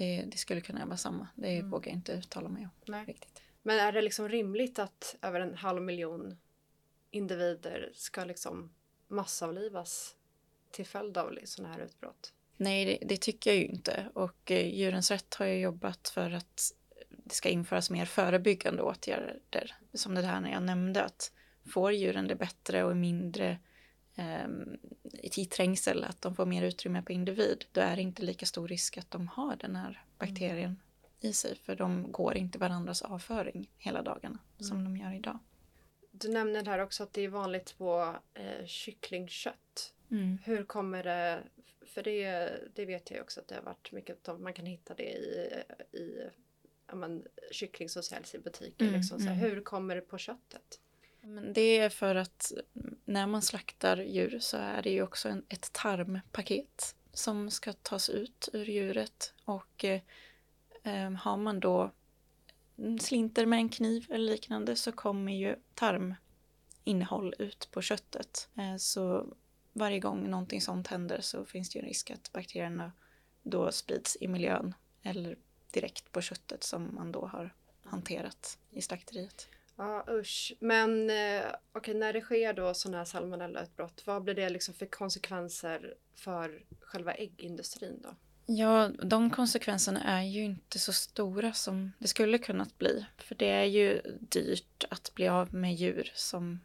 det, 0.00 0.24
det 0.26 0.36
skulle 0.36 0.60
kunna 0.60 0.86
vara 0.86 0.96
samma. 0.96 1.28
Det 1.34 1.56
mm. 1.56 1.70
vågar 1.70 1.90
jag 1.90 1.96
inte 1.96 2.12
uttala 2.12 2.48
mig 2.48 2.62
om. 2.62 2.70
Nej. 2.86 3.04
Riktigt. 3.04 3.42
Men 3.62 3.78
är 3.78 3.92
det 3.92 4.02
liksom 4.02 4.28
rimligt 4.28 4.78
att 4.78 5.16
över 5.22 5.40
en 5.40 5.54
halv 5.54 5.82
miljon 5.82 6.36
individer 7.10 7.90
ska 7.94 8.24
liksom 8.24 8.74
massavlivas 9.08 10.16
till 10.70 10.86
följd 10.86 11.18
av 11.18 11.38
sådana 11.44 11.74
här 11.74 11.80
utbrott? 11.80 12.32
Nej, 12.56 12.84
det, 12.84 13.06
det, 13.06 13.16
tycker 13.20 13.50
jag 13.50 13.58
ju 13.58 13.66
inte. 13.66 14.10
Och 14.14 14.50
eh, 14.50 14.74
Djurens 14.74 15.10
Rätt 15.10 15.34
har 15.34 15.46
ju 15.46 15.60
jobbat 15.60 16.08
för 16.08 16.30
att 16.30 16.74
det 17.08 17.34
ska 17.34 17.48
införas 17.48 17.90
mer 17.90 18.04
förebyggande 18.04 18.82
åtgärder. 18.82 19.74
Som 19.94 20.14
det 20.14 20.22
här 20.22 20.40
när 20.40 20.52
jag 20.52 20.62
nämnde 20.62 21.04
att 21.04 21.32
får 21.72 21.92
djuren 21.92 22.28
det 22.28 22.34
bättre 22.34 22.84
och 22.84 22.96
mindre 22.96 23.50
eh, 23.50 23.56
i 25.22 25.44
trängsel, 25.44 26.04
att 26.04 26.22
de 26.22 26.34
får 26.34 26.46
mer 26.46 26.62
utrymme 26.62 27.02
på 27.02 27.12
individ, 27.12 27.64
då 27.72 27.80
är 27.80 27.96
det 27.96 28.02
inte 28.02 28.22
lika 28.22 28.46
stor 28.46 28.68
risk 28.68 28.98
att 28.98 29.10
de 29.10 29.28
har 29.28 29.56
den 29.56 29.76
här 29.76 30.04
bakterien 30.18 30.64
mm. 30.64 30.76
i 31.20 31.32
sig. 31.32 31.56
För 31.56 31.76
de 31.76 32.12
går 32.12 32.36
inte 32.36 32.58
varandras 32.58 33.02
avföring 33.02 33.70
hela 33.78 34.02
dagarna 34.02 34.38
mm. 34.58 34.68
som 34.68 34.84
de 34.84 34.96
gör 34.96 35.12
idag. 35.12 35.38
Du 36.10 36.28
nämner 36.28 36.64
här 36.64 36.78
också 36.78 37.02
att 37.02 37.12
det 37.12 37.22
är 37.22 37.28
vanligt 37.28 37.78
på 37.78 38.16
eh, 38.34 38.66
kycklingkött. 38.66 39.94
Mm. 40.10 40.38
Hur 40.44 40.64
kommer 40.64 41.04
det, 41.04 41.42
för 41.86 42.02
det, 42.02 42.52
det 42.74 42.86
vet 42.86 43.10
jag 43.10 43.20
också 43.22 43.40
att 43.40 43.48
det 43.48 43.54
har 43.54 43.62
varit 43.62 43.92
mycket, 43.92 44.28
man 44.38 44.52
kan 44.52 44.66
hitta 44.66 44.94
det 44.94 45.12
i, 45.12 45.62
i 45.92 46.30
ja, 46.86 47.08
kyckling 47.50 47.88
som 47.88 48.02
säljs 48.02 48.34
i 48.34 48.38
butiker. 48.38 48.84
Mm, 48.84 49.00
liksom. 49.00 49.18
Så 49.18 49.26
mm. 49.26 49.38
Hur 49.38 49.60
kommer 49.60 49.94
det 49.94 50.00
på 50.00 50.18
köttet? 50.18 50.80
Men 51.20 51.52
det 51.52 51.78
är 51.78 51.88
för 51.88 52.14
att 52.14 52.52
när 53.04 53.26
man 53.26 53.42
slaktar 53.42 53.96
djur 53.96 54.38
så 54.40 54.56
är 54.56 54.82
det 54.82 54.90
ju 54.90 55.02
också 55.02 55.28
en, 55.28 55.44
ett 55.48 55.72
tarmpaket 55.72 56.94
som 57.12 57.50
ska 57.50 57.72
tas 57.72 58.08
ut 58.08 58.48
ur 58.52 58.64
djuret 58.64 59.34
och 59.44 59.84
eh, 59.84 60.00
ehm, 60.82 61.16
har 61.16 61.36
man 61.36 61.60
då 61.60 61.90
slinter 63.00 63.46
med 63.46 63.56
en 63.56 63.68
kniv 63.68 64.06
eller 64.10 64.32
liknande 64.32 64.76
så 64.76 64.92
kommer 64.92 65.32
ju 65.32 65.56
tarminnehåll 65.74 67.34
ut 67.38 67.68
på 67.70 67.82
köttet. 67.82 68.48
Eh, 68.56 68.76
så 68.76 69.34
varje 69.72 69.98
gång 69.98 70.30
någonting 70.30 70.60
sånt 70.60 70.86
händer 70.86 71.20
så 71.20 71.44
finns 71.44 71.70
det 71.70 71.78
ju 71.78 71.82
en 71.82 71.88
risk 71.88 72.10
att 72.10 72.32
bakterierna 72.32 72.92
då 73.42 73.72
sprids 73.72 74.16
i 74.20 74.28
miljön 74.28 74.74
eller 75.02 75.36
direkt 75.70 76.12
på 76.12 76.20
köttet 76.20 76.64
som 76.64 76.94
man 76.94 77.12
då 77.12 77.26
har 77.26 77.54
hanterat 77.84 78.58
i 78.70 78.82
slakteriet. 78.82 79.48
Ja 79.80 80.04
usch. 80.08 80.52
Men 80.60 81.10
eh, 81.10 81.42
okay, 81.74 81.94
när 81.94 82.12
det 82.12 82.20
sker 82.20 82.52
då 82.52 82.74
sådana 82.74 82.98
här 82.98 83.04
salmonellautbrott, 83.04 84.02
vad 84.06 84.22
blir 84.22 84.34
det 84.34 84.48
liksom 84.48 84.74
för 84.74 84.86
konsekvenser 84.86 85.94
för 86.16 86.64
själva 86.80 87.14
äggindustrin 87.14 88.00
då? 88.02 88.14
Ja, 88.46 88.88
de 88.88 89.30
konsekvenserna 89.30 90.02
är 90.02 90.22
ju 90.22 90.44
inte 90.44 90.78
så 90.78 90.92
stora 90.92 91.52
som 91.52 91.92
det 91.98 92.08
skulle 92.08 92.38
kunnat 92.38 92.78
bli. 92.78 93.06
För 93.18 93.34
det 93.34 93.50
är 93.50 93.64
ju 93.64 94.00
dyrt 94.20 94.84
att 94.90 95.14
bli 95.14 95.28
av 95.28 95.54
med 95.54 95.74
djur 95.74 96.12
som 96.14 96.60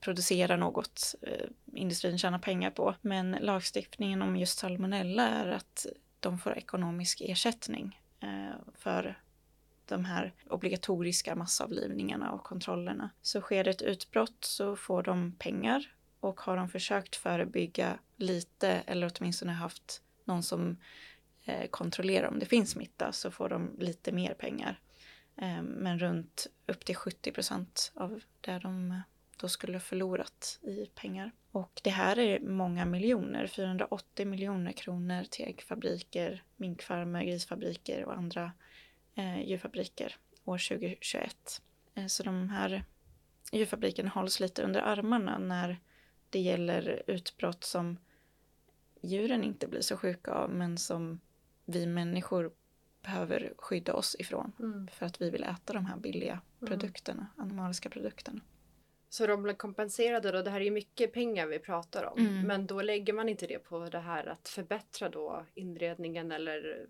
producerar 0.00 0.56
något 0.56 1.14
eh, 1.22 1.46
industrin 1.74 2.18
tjänar 2.18 2.38
pengar 2.38 2.70
på. 2.70 2.94
Men 3.00 3.30
lagstiftningen 3.30 4.22
om 4.22 4.36
just 4.36 4.58
salmonella 4.58 5.28
är 5.28 5.48
att 5.48 5.86
de 6.20 6.38
får 6.38 6.58
ekonomisk 6.58 7.20
ersättning 7.20 8.00
eh, 8.20 8.56
för 8.78 9.18
de 9.86 10.04
här 10.04 10.32
obligatoriska 10.50 11.34
massavlivningarna 11.34 12.32
och 12.32 12.44
kontrollerna. 12.44 13.10
Så 13.22 13.40
sker 13.40 13.64
det 13.64 13.70
ett 13.70 13.82
utbrott 13.82 14.44
så 14.44 14.76
får 14.76 15.02
de 15.02 15.32
pengar 15.38 15.94
och 16.20 16.40
har 16.40 16.56
de 16.56 16.68
försökt 16.68 17.16
förebygga 17.16 17.98
lite 18.16 18.68
eller 18.68 19.12
åtminstone 19.14 19.52
haft 19.52 20.02
någon 20.24 20.42
som 20.42 20.76
eh, 21.44 21.68
kontrollerar 21.70 22.28
om 22.28 22.38
det 22.38 22.46
finns 22.46 22.70
smitta 22.70 23.12
så 23.12 23.30
får 23.30 23.48
de 23.48 23.76
lite 23.78 24.12
mer 24.12 24.34
pengar. 24.34 24.80
Ehm, 25.36 25.64
men 25.64 25.98
runt 25.98 26.46
upp 26.66 26.84
till 26.84 26.96
70 26.96 27.32
procent 27.32 27.92
av 27.94 28.20
det 28.40 28.58
de 28.58 28.90
eh, 28.90 28.98
då 29.36 29.48
skulle 29.48 29.80
förlorat 29.80 30.58
i 30.62 30.86
pengar. 30.86 31.30
Och 31.50 31.80
det 31.84 31.90
här 31.90 32.18
är 32.18 32.40
många 32.40 32.84
miljoner, 32.84 33.46
480 33.46 34.26
miljoner 34.26 34.72
kronor 34.72 35.24
till 35.30 35.44
äggfabriker, 35.44 36.42
minkfarmer, 36.56 37.24
grisfabriker 37.24 38.04
och 38.04 38.16
andra 38.16 38.52
djurfabriker 39.16 40.16
år 40.44 40.58
2021. 40.68 41.62
Eh, 41.94 42.06
så 42.06 42.22
de 42.22 42.48
här 42.48 42.84
djurfabrikerna 43.52 44.08
hålls 44.08 44.40
lite 44.40 44.62
under 44.62 44.80
armarna 44.80 45.38
när 45.38 45.80
det 46.30 46.38
gäller 46.38 47.02
utbrott 47.06 47.64
som 47.64 47.98
djuren 49.00 49.44
inte 49.44 49.66
blir 49.66 49.80
så 49.80 49.96
sjuka 49.96 50.32
av 50.32 50.50
men 50.50 50.78
som 50.78 51.20
vi 51.64 51.86
människor 51.86 52.52
behöver 53.02 53.52
skydda 53.58 53.94
oss 53.94 54.16
ifrån 54.18 54.52
mm. 54.58 54.88
för 54.88 55.06
att 55.06 55.20
vi 55.20 55.30
vill 55.30 55.42
äta 55.42 55.72
de 55.72 55.86
här 55.86 55.96
billiga 55.96 56.32
mm. 56.32 56.70
produkterna, 56.70 57.26
animaliska 57.36 57.90
produkterna. 57.90 58.40
Så 59.08 59.26
de 59.26 59.42
blir 59.42 59.54
kompenserade 59.54 60.32
då, 60.32 60.42
det 60.42 60.50
här 60.50 60.60
är 60.60 60.64
ju 60.64 60.70
mycket 60.70 61.12
pengar 61.12 61.46
vi 61.46 61.58
pratar 61.58 62.04
om, 62.04 62.18
mm. 62.18 62.46
men 62.46 62.66
då 62.66 62.82
lägger 62.82 63.12
man 63.12 63.28
inte 63.28 63.46
det 63.46 63.58
på 63.58 63.88
det 63.88 63.98
här 63.98 64.26
att 64.26 64.48
förbättra 64.48 65.08
då 65.08 65.46
inredningen 65.54 66.32
eller 66.32 66.86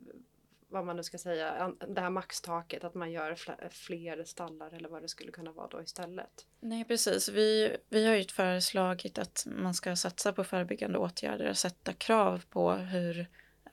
vad 0.75 0.87
man 0.87 0.97
nu 0.97 1.03
ska 1.03 1.19
säga, 1.19 1.73
det 1.89 2.01
här 2.01 2.11
maxtaket, 2.11 2.85
att 2.85 2.95
man 2.95 3.13
gör 3.13 3.37
fler 3.71 4.25
stallar 4.25 4.75
eller 4.75 4.89
vad 4.89 5.03
det 5.03 5.09
skulle 5.09 5.33
kunna 5.33 5.53
vara 5.53 5.69
då 5.69 5.83
istället. 5.83 6.47
Nej, 6.61 6.85
precis. 6.85 7.29
Vi, 7.29 7.77
vi 7.89 8.07
har 8.07 8.15
ju 8.15 8.25
föreslagit 8.25 9.19
att 9.19 9.47
man 9.47 9.75
ska 9.75 9.97
satsa 9.97 10.33
på 10.33 10.45
förebyggande 10.45 10.99
åtgärder 10.99 11.49
och 11.49 11.57
sätta 11.57 11.93
krav 11.93 12.45
på 12.51 12.73
hur 12.73 13.29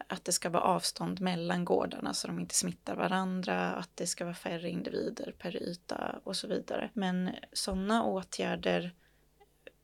att 0.07 0.25
det 0.25 0.31
ska 0.31 0.49
vara 0.49 0.63
avstånd 0.63 1.21
mellan 1.21 1.65
gårdarna 1.65 2.13
så 2.13 2.27
de 2.27 2.39
inte 2.39 2.55
smittar 2.55 2.95
varandra, 2.95 3.71
att 3.71 3.89
det 3.95 4.07
ska 4.07 4.23
vara 4.23 4.35
färre 4.35 4.69
individer 4.69 5.35
per 5.37 5.63
yta 5.63 6.19
och 6.23 6.35
så 6.35 6.47
vidare. 6.47 6.89
Men 6.93 7.29
sådana 7.53 8.03
åtgärder 8.03 8.95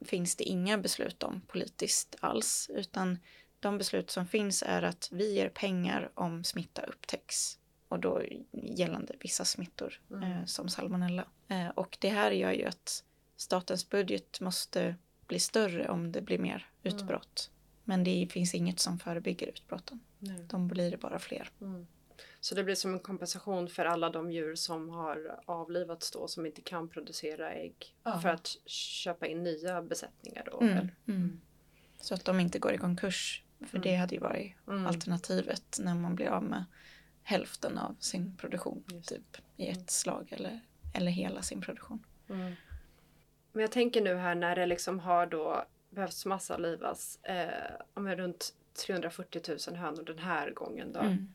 finns 0.05 0.35
det 0.35 0.43
inga 0.43 0.77
beslut 0.77 1.23
om 1.23 1.41
politiskt 1.41 2.15
alls, 2.19 2.69
utan 2.73 3.19
de 3.67 3.77
beslut 3.77 4.11
som 4.11 4.27
finns 4.27 4.63
är 4.63 4.81
att 4.81 5.09
vi 5.11 5.33
ger 5.33 5.49
pengar 5.49 6.11
om 6.13 6.43
smitta 6.43 6.81
upptäcks 6.81 7.59
och 7.87 7.99
då 7.99 8.21
gällande 8.51 9.15
vissa 9.19 9.45
smittor 9.45 10.01
mm. 10.11 10.23
eh, 10.23 10.45
som 10.45 10.69
salmonella. 10.69 11.25
Eh, 11.47 11.67
och 11.67 11.97
det 12.01 12.09
här 12.09 12.31
gör 12.31 12.51
ju 12.51 12.65
att 12.65 13.03
statens 13.35 13.89
budget 13.89 14.41
måste 14.41 14.95
bli 15.27 15.39
större 15.39 15.89
om 15.89 16.11
det 16.11 16.21
blir 16.21 16.39
mer 16.39 16.69
mm. 16.83 16.97
utbrott. 16.97 17.49
Mm. 17.49 17.57
Men 17.83 18.03
det 18.03 18.27
finns 18.31 18.55
inget 18.55 18.79
som 18.79 18.99
förebygger 18.99 19.47
utbrotten. 19.47 19.99
Nej. 20.19 20.45
De 20.49 20.67
blir 20.67 20.97
bara 20.97 21.19
fler. 21.19 21.49
Mm. 21.61 21.87
Så 22.39 22.55
det 22.55 22.63
blir 22.63 22.75
som 22.75 22.93
en 22.93 22.99
kompensation 22.99 23.67
för 23.67 23.85
alla 23.85 24.09
de 24.09 24.31
djur 24.31 24.55
som 24.55 24.89
har 24.89 25.39
avlivats 25.45 26.11
då 26.11 26.27
som 26.27 26.45
inte 26.45 26.61
kan 26.61 26.89
producera 26.89 27.53
ägg 27.53 27.95
ja. 28.03 28.19
för 28.19 28.29
att 28.29 28.47
köpa 28.65 29.27
in 29.27 29.43
nya 29.43 29.81
besättningar 29.81 30.47
då? 30.51 30.61
Mm. 30.61 30.87
Mm. 31.07 31.41
Så 31.99 32.13
att 32.13 32.25
de 32.25 32.39
inte 32.39 32.59
går 32.59 32.73
i 32.73 32.77
konkurs. 32.77 33.43
För 33.65 33.77
det 33.77 33.89
mm. 33.89 34.01
hade 34.01 34.15
ju 34.15 34.21
varit 34.21 34.53
mm. 34.67 34.87
alternativet 34.87 35.77
när 35.81 35.95
man 35.95 36.15
blir 36.15 36.27
av 36.27 36.43
med 36.43 36.65
hälften 37.23 37.77
av 37.77 37.95
sin 37.99 38.37
produktion 38.37 38.83
typ 39.03 39.37
i 39.57 39.67
ett 39.67 39.89
slag 39.89 40.27
eller, 40.31 40.59
eller 40.93 41.11
hela 41.11 41.41
sin 41.41 41.61
produktion. 41.61 42.03
Men 43.57 43.61
jag 43.61 43.71
tänker 43.71 44.01
nu 44.01 44.15
här 44.15 44.35
när 44.35 44.55
det 44.55 44.65
liksom 44.65 44.99
har 44.99 45.25
då 45.25 45.65
behövts 45.89 46.25
massavlivas 46.25 47.19
eh, 47.23 48.05
runt 48.15 48.53
340 48.85 49.41
000 49.69 49.75
hönor 49.75 50.03
den 50.03 50.19
här 50.19 50.51
gången 50.51 50.93
då. 50.93 50.99
Mm. 50.99 51.33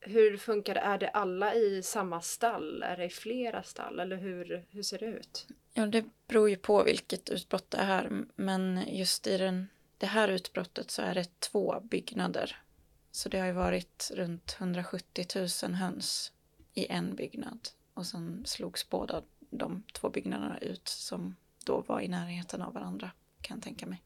Hur 0.00 0.36
funkar 0.36 0.74
det? 0.74 0.80
Är 0.80 0.98
det 0.98 1.08
alla 1.08 1.54
i 1.54 1.82
samma 1.82 2.20
stall? 2.20 2.82
Är 2.82 2.96
det 2.96 3.04
i 3.04 3.08
flera 3.08 3.62
stall? 3.62 4.00
Eller 4.00 4.16
hur, 4.16 4.64
hur 4.70 4.82
ser 4.82 4.98
det 4.98 5.06
ut? 5.06 5.46
Ja, 5.74 5.86
det 5.86 6.04
beror 6.28 6.50
ju 6.50 6.56
på 6.56 6.82
vilket 6.82 7.30
utbrott 7.30 7.70
det 7.70 7.78
är. 7.78 8.24
Men 8.36 8.80
just 8.86 9.26
i 9.26 9.38
den, 9.38 9.68
det 10.02 10.06
här 10.06 10.28
utbrottet 10.28 10.90
så 10.90 11.02
är 11.02 11.14
det 11.14 11.40
två 11.40 11.80
byggnader. 11.80 12.62
Så 13.10 13.28
det 13.28 13.38
har 13.38 13.46
ju 13.46 13.52
varit 13.52 14.10
runt 14.14 14.56
170 14.58 15.26
000 15.62 15.74
höns 15.74 16.32
i 16.74 16.86
en 16.86 17.14
byggnad. 17.14 17.68
Och 17.94 18.06
sen 18.06 18.42
slogs 18.46 18.90
båda 18.90 19.22
de 19.50 19.82
två 19.92 20.10
byggnaderna 20.10 20.58
ut 20.58 20.88
som 20.88 21.36
då 21.64 21.80
var 21.80 22.00
i 22.00 22.08
närheten 22.08 22.62
av 22.62 22.74
varandra 22.74 23.10
kan 23.40 23.56
jag 23.56 23.64
tänka 23.64 23.86
mig. 23.86 24.02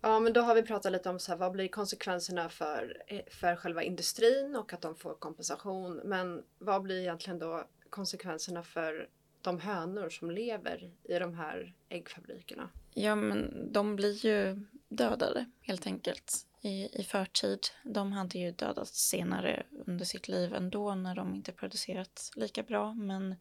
Ja, 0.00 0.20
men 0.20 0.32
då 0.32 0.40
har 0.40 0.54
vi 0.54 0.62
pratat 0.62 0.92
lite 0.92 1.10
om 1.10 1.18
så 1.18 1.32
här, 1.32 1.38
vad 1.38 1.52
blir 1.52 1.68
konsekvenserna 1.68 2.48
för, 2.48 3.02
för 3.30 3.56
själva 3.56 3.82
industrin 3.82 4.56
och 4.56 4.72
att 4.72 4.80
de 4.80 4.96
får 4.96 5.14
kompensation. 5.14 6.00
Men 6.04 6.42
vad 6.58 6.82
blir 6.82 7.00
egentligen 7.00 7.38
då 7.38 7.64
konsekvenserna 7.90 8.62
för 8.62 9.08
de 9.42 9.60
hönor 9.60 10.08
som 10.08 10.30
lever 10.30 10.92
i 11.02 11.18
de 11.18 11.34
här 11.34 11.74
äggfabrikerna? 11.88 12.70
Ja, 12.94 13.14
men 13.14 13.72
de 13.72 13.96
blir 13.96 14.26
ju 14.26 14.60
dödade 14.88 15.46
helt 15.60 15.86
enkelt 15.86 16.46
i, 16.60 17.00
i 17.00 17.04
förtid. 17.04 17.58
De 17.84 18.12
hade 18.12 18.38
ju 18.38 18.50
dödats 18.50 19.08
senare 19.08 19.66
under 19.86 20.04
sitt 20.04 20.28
liv 20.28 20.54
ändå 20.54 20.94
när 20.94 21.14
de 21.14 21.34
inte 21.34 21.52
producerat 21.52 22.30
lika 22.36 22.62
bra. 22.62 22.94
Men 22.94 23.34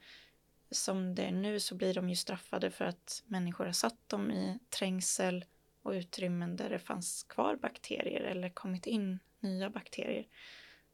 som 0.72 1.16
det 1.16 1.24
är 1.24 1.32
nu 1.32 1.60
så 1.60 1.76
blir 1.76 1.94
de 1.94 2.10
ju 2.10 2.16
straffade 2.16 2.72
för 2.72 2.86
att 2.86 3.24
människor 3.26 3.66
har 3.66 3.72
satt 3.72 4.10
dem 4.10 4.32
i 4.32 4.60
trängsel 4.70 5.46
och 5.82 5.92
utrymmen 5.92 6.56
där 6.56 6.70
det 6.70 6.80
fanns 6.80 7.24
kvar 7.24 7.56
bakterier 7.56 8.22
eller 8.22 8.50
kommit 8.50 8.88
in 8.88 9.20
nya 9.40 9.70
bakterier. 9.70 10.28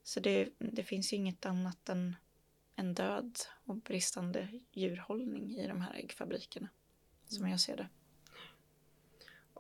Så 0.04 0.20
det, 0.20 0.50
det 0.60 0.84
finns 0.84 1.14
ju 1.14 1.18
inget 1.18 1.46
annat 1.46 1.90
än 1.90 2.16
en 2.76 2.94
död 2.94 3.40
och 3.66 3.76
bristande 3.76 4.48
djurhållning 4.72 5.56
i 5.56 5.68
de 5.68 5.82
här 5.82 5.94
äggfabrikerna, 5.94 6.70
som 7.26 7.50
jag 7.50 7.60
ser 7.60 7.78
det. 7.78 7.90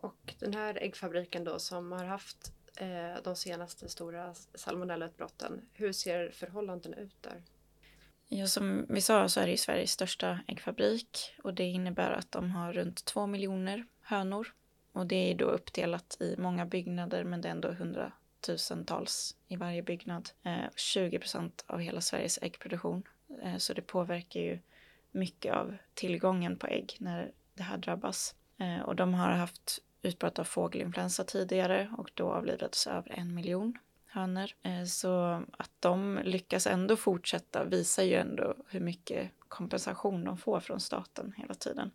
Och 0.02 0.36
Den 0.40 0.54
här 0.54 0.78
äggfabriken 0.82 1.44
då 1.44 1.60
som 1.60 1.92
har 1.92 2.06
haft 2.06 2.54
eh, 2.76 3.24
de 3.24 3.36
senaste 3.36 3.90
stora 3.90 4.34
salmonellautbrotten, 4.56 5.62
hur 5.74 5.92
ser 5.92 6.32
förhållandena 6.32 6.98
ut 6.98 7.16
där? 7.22 7.44
Ja, 8.34 8.48
som 8.48 8.86
vi 8.90 9.02
sa 9.02 9.30
så 9.30 9.40
är 9.40 9.48
det 9.48 9.58
Sveriges 9.58 9.92
största 9.92 10.40
äggfabrik 10.48 11.36
och 11.44 11.54
det 11.54 11.64
innebär 11.64 12.12
att 12.12 12.32
de 12.32 12.52
har 12.52 12.74
runt 12.74 13.06
två 13.06 13.28
miljoner 13.28 13.86
hönor. 14.02 14.54
Och 14.92 15.06
det 15.06 15.32
är 15.32 15.36
då 15.36 15.46
uppdelat 15.46 16.18
i 16.20 16.36
många 16.38 16.66
byggnader 16.66 17.24
men 17.24 17.42
det 17.42 17.48
är 17.48 17.52
ändå 17.52 17.72
hundratusentals 17.72 19.36
i 19.48 19.56
varje 19.56 19.84
byggnad. 19.84 20.30
Eh, 20.44 20.70
20 20.76 21.20
procent 21.20 21.64
av 21.68 21.80
hela 21.80 22.02
Sveriges 22.02 22.40
äggproduktion. 22.42 23.04
Eh, 23.44 23.58
så 23.58 23.74
det 23.74 23.82
påverkar 23.82 24.40
ju 24.40 24.60
mycket 25.12 25.54
av 25.54 25.78
tillgången 25.94 26.58
på 26.58 26.68
ägg 26.68 26.96
när 27.00 27.32
det 27.54 27.64
här 27.64 27.78
drabbas. 27.78 28.36
Eh, 28.58 28.80
och 28.80 28.96
de 28.96 29.14
har 29.14 29.30
haft 29.30 29.80
utbrott 30.02 30.40
av 30.40 30.44
fågelinfluensa 30.44 31.24
tidigare 31.24 31.90
och 31.98 32.12
då 32.14 32.32
avlivades 32.32 32.88
över 32.88 33.12
en 33.12 33.36
miljon 33.36 33.78
hönor. 34.06 34.52
Eh, 34.62 34.84
så 34.84 35.44
att 35.58 35.72
de 35.80 36.20
lyckas 36.24 36.68
ändå 36.68 36.96
fortsätta 36.96 37.64
visar 37.64 38.04
ju 38.04 38.16
ändå 38.16 38.56
hur 38.68 38.80
mycket 38.80 39.32
kompensation 39.48 40.24
de 40.24 40.38
får 40.38 40.60
från 40.60 40.80
staten 40.80 41.34
hela 41.38 41.54
tiden. 41.54 41.92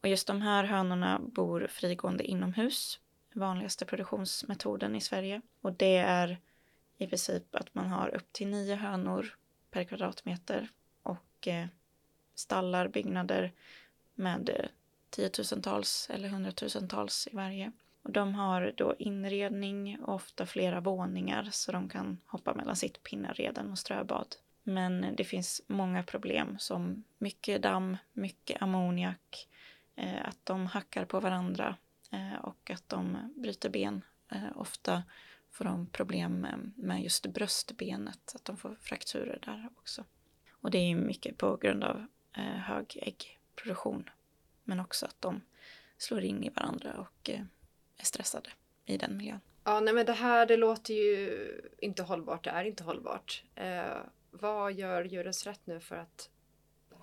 Och 0.00 0.08
just 0.08 0.26
de 0.26 0.42
här 0.42 0.64
hönorna 0.64 1.20
bor 1.22 1.66
frigående 1.70 2.24
inomhus, 2.24 3.00
vanligaste 3.34 3.84
produktionsmetoden 3.84 4.96
i 4.96 5.00
Sverige. 5.00 5.42
Och 5.60 5.72
det 5.72 5.96
är 5.96 6.38
i 6.98 7.06
princip 7.06 7.54
att 7.54 7.74
man 7.74 7.86
har 7.86 8.14
upp 8.14 8.32
till 8.32 8.48
nio 8.48 8.74
hönor 8.74 9.34
per 9.70 9.84
kvadratmeter 9.84 10.68
och 11.02 11.48
eh, 11.48 11.66
stallar, 12.34 12.88
byggnader 12.88 13.52
med 14.14 14.48
eh, 14.48 14.66
tiotusentals 15.10 16.10
eller 16.10 16.28
hundratusentals 16.28 17.28
i 17.32 17.36
varje. 17.36 17.72
Och 18.02 18.12
de 18.12 18.34
har 18.34 18.72
då 18.76 18.94
inredning 18.98 20.00
och 20.00 20.14
ofta 20.14 20.46
flera 20.46 20.80
våningar 20.80 21.48
så 21.52 21.72
de 21.72 21.88
kan 21.88 22.18
hoppa 22.26 22.54
mellan 22.54 22.76
sittpinnareden 22.76 23.70
och 23.70 23.78
ströbad. 23.78 24.36
Men 24.62 25.14
det 25.16 25.24
finns 25.24 25.62
många 25.66 26.02
problem 26.02 26.56
som 26.58 27.04
mycket 27.18 27.62
damm, 27.62 27.96
mycket 28.12 28.62
ammoniak, 28.62 29.48
eh, 29.96 30.28
att 30.28 30.38
de 30.44 30.66
hackar 30.66 31.04
på 31.04 31.20
varandra 31.20 31.76
eh, 32.10 32.44
och 32.44 32.70
att 32.70 32.88
de 32.88 33.32
bryter 33.36 33.70
ben. 33.70 34.04
Eh, 34.32 34.56
ofta 34.56 35.02
får 35.50 35.64
de 35.64 35.86
problem 35.86 36.44
eh, 36.44 36.56
med 36.76 37.02
just 37.02 37.26
bröstbenet, 37.26 38.32
att 38.34 38.44
de 38.44 38.56
får 38.56 38.76
frakturer 38.80 39.38
där 39.42 39.68
också. 39.76 40.04
Och 40.50 40.70
det 40.70 40.78
är 40.78 40.94
mycket 40.94 41.38
på 41.38 41.56
grund 41.56 41.84
av 41.84 42.06
eh, 42.36 42.42
hög 42.42 42.98
äggproduktion. 43.02 44.10
Men 44.70 44.80
också 44.80 45.06
att 45.06 45.20
de 45.20 45.42
slår 45.98 46.24
in 46.24 46.44
i 46.44 46.48
varandra 46.48 46.94
och 46.94 47.30
är 47.30 48.04
stressade 48.04 48.50
i 48.84 48.96
den 48.96 49.16
miljön. 49.16 49.40
Ja, 49.64 49.80
nej 49.80 49.94
men 49.94 50.06
det 50.06 50.12
här 50.12 50.46
det 50.46 50.56
låter 50.56 50.94
ju 50.94 51.60
inte 51.78 52.02
hållbart. 52.02 52.44
Det 52.44 52.50
är 52.50 52.64
inte 52.64 52.84
hållbart. 52.84 53.44
Eh, 53.54 53.96
vad 54.30 54.72
gör 54.72 55.04
Djurens 55.04 55.46
Rätt 55.46 55.60
nu 55.64 55.80
för 55.80 55.96
att 55.96 56.30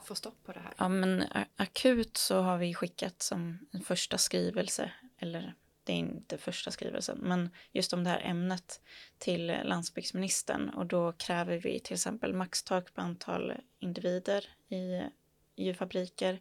få 0.03 0.15
stopp 0.15 0.43
på 0.43 0.51
det 0.51 0.59
här? 0.59 0.73
Ja, 0.77 0.89
men 0.89 1.23
akut 1.55 2.17
så 2.17 2.41
har 2.41 2.57
vi 2.57 2.73
skickat 2.73 3.21
som 3.21 3.59
en 3.71 3.81
första 3.81 4.17
skrivelse, 4.17 4.91
eller 5.17 5.53
det 5.83 5.93
är 5.93 5.97
inte 5.97 6.37
första 6.37 6.71
skrivelsen, 6.71 7.17
men 7.21 7.49
just 7.71 7.93
om 7.93 8.03
det 8.03 8.09
här 8.09 8.21
ämnet 8.21 8.81
till 9.17 9.47
landsbygdsministern 9.63 10.69
och 10.69 10.85
då 10.85 11.11
kräver 11.11 11.57
vi 11.57 11.79
till 11.79 11.93
exempel 11.93 12.33
maxtak 12.33 12.93
på 12.93 13.01
antal 13.01 13.53
individer 13.79 14.49
i 14.69 15.01
djurfabriker, 15.55 16.39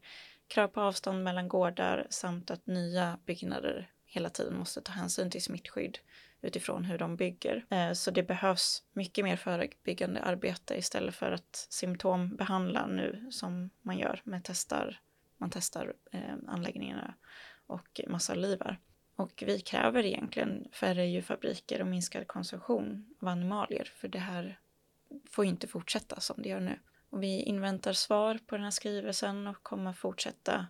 krav 0.49 0.69
på 0.69 0.81
avstånd 0.81 1.25
mellan 1.25 1.49
gårdar 1.49 2.07
samt 2.11 2.51
att 2.51 2.67
nya 2.67 3.19
byggnader 3.27 3.91
hela 4.05 4.31
tiden 4.31 4.59
måste 4.59 4.81
ta 4.81 4.93
hänsyn 4.93 5.31
till 5.31 5.43
smittskydd 5.43 5.99
utifrån 6.43 6.85
hur 6.85 6.99
de 6.99 7.17
bygger. 7.17 7.67
Eh, 7.71 7.93
så 7.93 8.11
det 8.11 8.23
behövs 8.23 8.83
mycket 8.93 9.25
mer 9.25 9.37
förebyggande 9.37 10.23
arbete 10.23 10.79
istället 10.79 11.15
för 11.15 11.33
att 11.33 11.67
symptombehandla 11.71 12.87
nu 12.87 13.29
som 13.31 13.71
man 13.83 13.99
gör 13.99 14.21
med 14.25 14.41
testar, 14.45 15.01
man 15.37 15.51
testar 15.51 15.95
eh, 16.13 16.35
anläggningarna 16.49 17.15
och 17.67 18.01
massavlivar. 18.09 18.81
Och 19.17 19.43
vi 19.47 19.61
kräver 19.61 20.05
egentligen 20.05 20.69
färre 20.73 21.07
djurfabriker 21.07 21.81
och 21.81 21.87
minskad 21.87 22.27
konsumtion 22.27 23.15
av 23.21 23.29
animalier 23.29 23.93
för 23.97 24.09
det 24.09 24.19
här 24.19 24.61
får 25.31 25.45
inte 25.45 25.67
fortsätta 25.67 26.21
som 26.21 26.43
det 26.43 26.49
gör 26.49 26.61
nu. 26.61 26.79
Och 27.11 27.23
vi 27.23 27.43
inväntar 27.43 27.93
svar 27.93 28.39
på 28.47 28.55
den 28.57 28.65
här 28.65 28.71
skrivelsen 28.71 29.47
och 29.47 29.63
kommer 29.63 29.93
fortsätta 29.93 30.67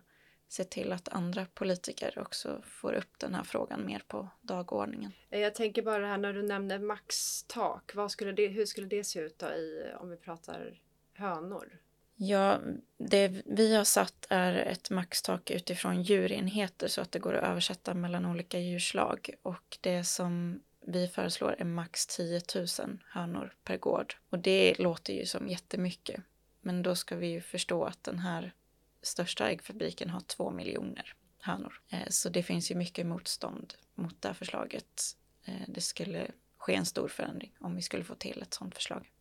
se 0.47 0.63
till 0.63 0.93
att 0.93 1.09
andra 1.09 1.45
politiker 1.45 2.19
också 2.19 2.61
får 2.65 2.93
upp 2.93 3.19
den 3.19 3.35
här 3.35 3.43
frågan 3.43 3.85
mer 3.85 4.03
på 4.07 4.29
dagordningen. 4.41 5.11
Jag 5.29 5.55
tänker 5.55 5.81
bara 5.81 5.99
det 5.99 6.07
här 6.07 6.17
när 6.17 6.33
du 6.33 6.43
nämner 6.43 6.79
maxtak, 6.79 7.95
vad 7.95 8.11
skulle 8.11 8.31
det, 8.31 8.47
hur 8.47 8.65
skulle 8.65 8.87
det 8.87 9.03
se 9.03 9.19
ut 9.19 9.39
då 9.39 9.47
i, 9.47 9.91
om 9.99 10.09
vi 10.09 10.17
pratar 10.17 10.81
hönor? 11.13 11.79
Ja, 12.19 12.59
det 12.97 13.43
vi 13.45 13.75
har 13.75 13.83
satt 13.83 14.27
är 14.29 14.53
ett 14.53 14.89
maxtak 14.89 15.51
utifrån 15.51 16.03
djurenheter 16.03 16.87
så 16.87 17.01
att 17.01 17.11
det 17.11 17.19
går 17.19 17.33
att 17.33 17.43
översätta 17.43 17.93
mellan 17.93 18.25
olika 18.25 18.59
djurslag 18.59 19.29
och 19.41 19.77
det 19.81 20.03
som 20.03 20.61
vi 20.87 21.07
föreslår 21.07 21.55
är 21.59 21.65
max 21.65 22.07
10 22.07 22.41
000 22.55 22.67
hönor 23.05 23.55
per 23.63 23.77
gård. 23.77 24.15
Och 24.29 24.39
det 24.39 24.79
låter 24.79 25.13
ju 25.13 25.25
som 25.25 25.47
jättemycket. 25.47 26.21
Men 26.61 26.83
då 26.83 26.95
ska 26.95 27.15
vi 27.15 27.27
ju 27.27 27.41
förstå 27.41 27.83
att 27.83 28.03
den 28.03 28.19
här 28.19 28.53
största 29.01 29.49
äggfabriken 29.49 30.09
har 30.09 30.19
2 30.19 30.51
miljoner 30.51 31.13
hönor. 31.39 31.81
Eh, 31.89 32.07
så 32.09 32.29
det 32.29 32.43
finns 32.43 32.71
ju 32.71 32.75
mycket 32.75 33.05
motstånd 33.05 33.73
mot 33.95 34.21
det 34.21 34.27
här 34.27 34.35
förslaget. 34.35 35.15
Eh, 35.43 35.61
det 35.67 35.81
skulle 35.81 36.31
ske 36.57 36.75
en 36.75 36.85
stor 36.85 37.07
förändring 37.07 37.55
om 37.59 37.75
vi 37.75 37.81
skulle 37.81 38.03
få 38.03 38.15
till 38.15 38.41
ett 38.41 38.53
sådant 38.53 38.75
förslag. 38.75 39.11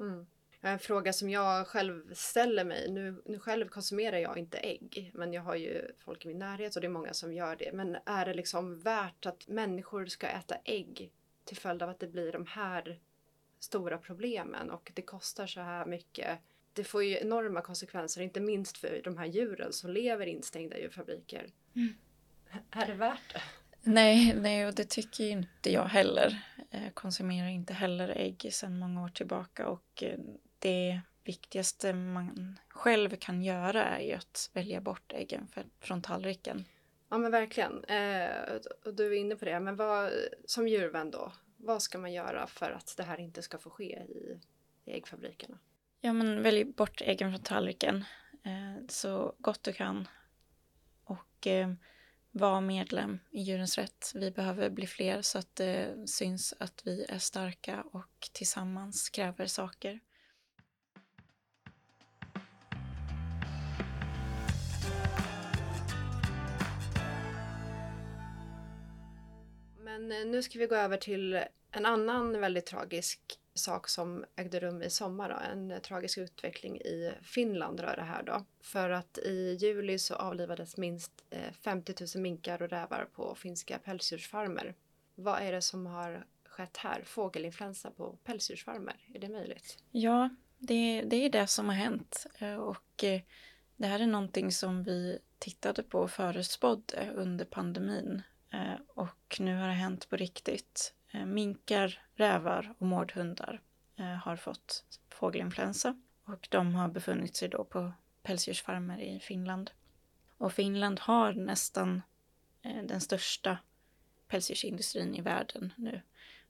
Mm. 0.00 0.26
En 0.66 0.78
fråga 0.78 1.12
som 1.12 1.30
jag 1.30 1.66
själv 1.66 2.14
ställer 2.14 2.64
mig, 2.64 2.90
nu, 2.90 3.22
nu 3.24 3.38
själv 3.38 3.68
konsumerar 3.68 4.18
jag 4.18 4.38
inte 4.38 4.58
ägg, 4.58 5.10
men 5.14 5.32
jag 5.32 5.42
har 5.42 5.54
ju 5.54 5.92
folk 5.98 6.24
i 6.24 6.28
min 6.28 6.38
närhet 6.38 6.76
och 6.76 6.80
det 6.80 6.86
är 6.86 6.90
många 6.90 7.12
som 7.14 7.34
gör 7.34 7.56
det. 7.56 7.72
Men 7.72 7.96
är 8.06 8.24
det 8.24 8.34
liksom 8.34 8.78
värt 8.78 9.26
att 9.26 9.48
människor 9.48 10.06
ska 10.06 10.26
äta 10.26 10.56
ägg 10.64 11.12
till 11.44 11.56
följd 11.56 11.82
av 11.82 11.90
att 11.90 12.00
det 12.00 12.06
blir 12.06 12.32
de 12.32 12.46
här 12.46 13.00
stora 13.60 13.98
problemen 13.98 14.70
och 14.70 14.92
det 14.94 15.02
kostar 15.02 15.46
så 15.46 15.60
här 15.60 15.86
mycket 15.86 16.38
det 16.74 16.84
får 16.84 17.04
ju 17.04 17.18
enorma 17.18 17.60
konsekvenser, 17.60 18.22
inte 18.22 18.40
minst 18.40 18.78
för 18.78 19.00
de 19.04 19.18
här 19.18 19.26
djuren 19.26 19.72
som 19.72 19.90
lever 19.90 20.26
instängda 20.26 20.78
i 20.78 20.82
djurfabriker. 20.82 21.46
Mm. 21.76 21.94
Är 22.70 22.86
det 22.86 22.94
värt 22.94 23.32
det? 23.32 23.40
Nej, 23.82 24.34
nej, 24.36 24.66
och 24.66 24.74
det 24.74 24.90
tycker 24.90 25.24
inte 25.24 25.72
jag 25.72 25.84
heller. 25.84 26.42
Jag 26.70 26.94
konsumerar 26.94 27.48
inte 27.48 27.74
heller 27.74 28.08
ägg 28.08 28.48
sedan 28.52 28.78
många 28.78 29.04
år 29.04 29.08
tillbaka 29.08 29.68
och 29.68 30.02
eh, 30.02 30.18
det 30.64 31.00
viktigaste 31.24 31.92
man 31.92 32.58
själv 32.68 33.16
kan 33.16 33.42
göra 33.42 33.84
är 33.84 34.00
ju 34.00 34.12
att 34.12 34.50
välja 34.52 34.80
bort 34.80 35.12
äggen 35.12 35.48
från 35.80 36.02
tallriken. 36.02 36.64
Ja 37.08 37.18
men 37.18 37.30
verkligen. 37.30 37.84
Eh, 37.84 38.30
du 38.92 39.06
är 39.06 39.12
inne 39.12 39.36
på 39.36 39.44
det. 39.44 39.60
Men 39.60 39.76
vad, 39.76 40.12
som 40.44 40.68
djurvän 40.68 41.10
då, 41.10 41.32
vad 41.56 41.82
ska 41.82 41.98
man 41.98 42.12
göra 42.12 42.46
för 42.46 42.70
att 42.70 42.94
det 42.96 43.02
här 43.02 43.20
inte 43.20 43.42
ska 43.42 43.58
få 43.58 43.70
ske 43.70 43.98
i, 43.98 44.40
i 44.84 44.92
äggfabrikerna? 44.92 45.58
Ja, 46.00 46.12
men 46.12 46.42
välj 46.42 46.64
bort 46.64 47.02
äggen 47.04 47.32
från 47.32 47.42
tallriken 47.42 48.04
eh, 48.44 48.86
så 48.88 49.34
gott 49.38 49.62
du 49.62 49.72
kan. 49.72 50.08
Och 51.04 51.46
eh, 51.46 51.72
var 52.30 52.60
medlem 52.60 53.18
i 53.30 53.40
Djurens 53.40 53.78
Rätt. 53.78 54.12
Vi 54.14 54.30
behöver 54.30 54.70
bli 54.70 54.86
fler 54.86 55.22
så 55.22 55.38
att 55.38 55.56
det 55.56 56.08
syns 56.08 56.54
att 56.58 56.82
vi 56.84 57.04
är 57.08 57.18
starka 57.18 57.84
och 57.92 58.28
tillsammans 58.32 59.10
kräver 59.10 59.46
saker. 59.46 60.00
Men 70.04 70.22
eh, 70.22 70.26
nu 70.26 70.42
ska 70.42 70.58
vi 70.58 70.66
gå 70.66 70.74
över 70.74 70.96
till 70.96 71.44
en 71.70 71.86
annan 71.86 72.40
väldigt 72.40 72.66
tragisk 72.66 73.20
sak 73.54 73.88
som 73.88 74.24
ägde 74.36 74.60
rum 74.60 74.82
i 74.82 74.90
sommar. 74.90 75.28
Då. 75.28 75.36
En 75.52 75.70
eh, 75.70 75.78
tragisk 75.78 76.18
utveckling 76.18 76.80
i 76.80 77.12
Finland 77.22 77.80
rör 77.80 77.96
det 77.96 78.02
här 78.02 78.22
då. 78.22 78.44
För 78.60 78.90
att 78.90 79.18
i 79.18 79.56
juli 79.60 79.98
så 79.98 80.14
avlivades 80.14 80.76
minst 80.76 81.24
eh, 81.30 81.52
50 81.52 81.94
000 82.16 82.22
minkar 82.22 82.62
och 82.62 82.70
rävar 82.70 83.08
på 83.12 83.34
finska 83.34 83.78
pälsdjursfarmer. 83.78 84.74
Vad 85.14 85.42
är 85.42 85.52
det 85.52 85.62
som 85.62 85.86
har 85.86 86.26
skett 86.44 86.76
här? 86.76 87.02
Fågelinfluensa 87.04 87.90
på 87.90 88.18
pälsdjursfarmer, 88.24 88.96
är 89.14 89.18
det 89.18 89.28
möjligt? 89.28 89.78
Ja, 89.90 90.28
det, 90.58 91.02
det 91.02 91.16
är 91.16 91.30
det 91.30 91.46
som 91.46 91.66
har 91.66 91.74
hänt. 91.74 92.26
Och 92.60 93.04
det 93.76 93.86
här 93.86 94.00
är 94.00 94.06
någonting 94.06 94.52
som 94.52 94.82
vi 94.84 95.18
tittade 95.38 95.82
på 95.82 95.98
och 95.98 96.10
förutspådde 96.10 97.12
under 97.14 97.44
pandemin. 97.44 98.22
Eh, 98.54 98.76
och 98.88 99.36
nu 99.40 99.56
har 99.56 99.66
det 99.68 99.74
hänt 99.74 100.08
på 100.08 100.16
riktigt. 100.16 100.94
Eh, 101.12 101.26
minkar, 101.26 102.02
rävar 102.14 102.74
och 102.78 102.86
mårdhundar 102.86 103.60
eh, 103.96 104.04
har 104.04 104.36
fått 104.36 104.84
fågelinfluensa 105.08 106.00
och 106.24 106.48
de 106.50 106.74
har 106.74 106.88
befunnit 106.88 107.36
sig 107.36 107.48
då 107.48 107.64
på 107.64 107.92
pälsdjursfarmer 108.22 108.98
i 109.00 109.20
Finland. 109.20 109.70
Och 110.38 110.52
Finland 110.52 111.00
har 111.00 111.32
nästan 111.32 112.02
den 112.62 113.00
största 113.00 113.58
pälsdjursindustrin 114.28 115.14
i 115.14 115.20
världen 115.20 115.72
nu 115.76 116.00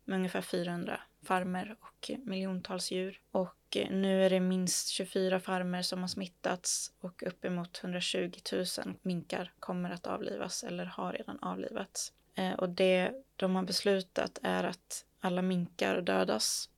med 0.05 0.17
ungefär 0.17 0.43
400 0.43 1.01
farmer 1.25 1.77
och 1.81 2.11
miljontals 2.25 2.91
djur. 2.91 3.21
Och 3.31 3.77
eh, 3.77 3.91
nu 3.91 4.25
är 4.25 4.31
det 4.31 4.41
minst 4.41 4.89
24 4.89 5.41
farmer 5.41 5.83
som 5.83 6.01
har 6.01 6.09
smittats 6.09 6.93
och 7.01 7.23
uppemot 7.27 7.81
120 7.85 8.31
000 8.53 8.65
minkar 9.03 9.53
kommer 9.61 9.91
att 9.91 10.07
avlivas 10.07 10.65
eller 10.65 10.85
har 10.85 11.13
redan 11.13 11.39
avlivats. 11.39 12.13
Eh, 12.35 12.53
och 12.53 12.69
det 12.69 13.13
de 13.37 13.57
har 13.57 13.63
beslutat 13.63 14.39
är 14.43 14.65
att 14.65 15.05
alla 15.21 15.43
minkar 15.43 16.01
dödas 16.01 16.71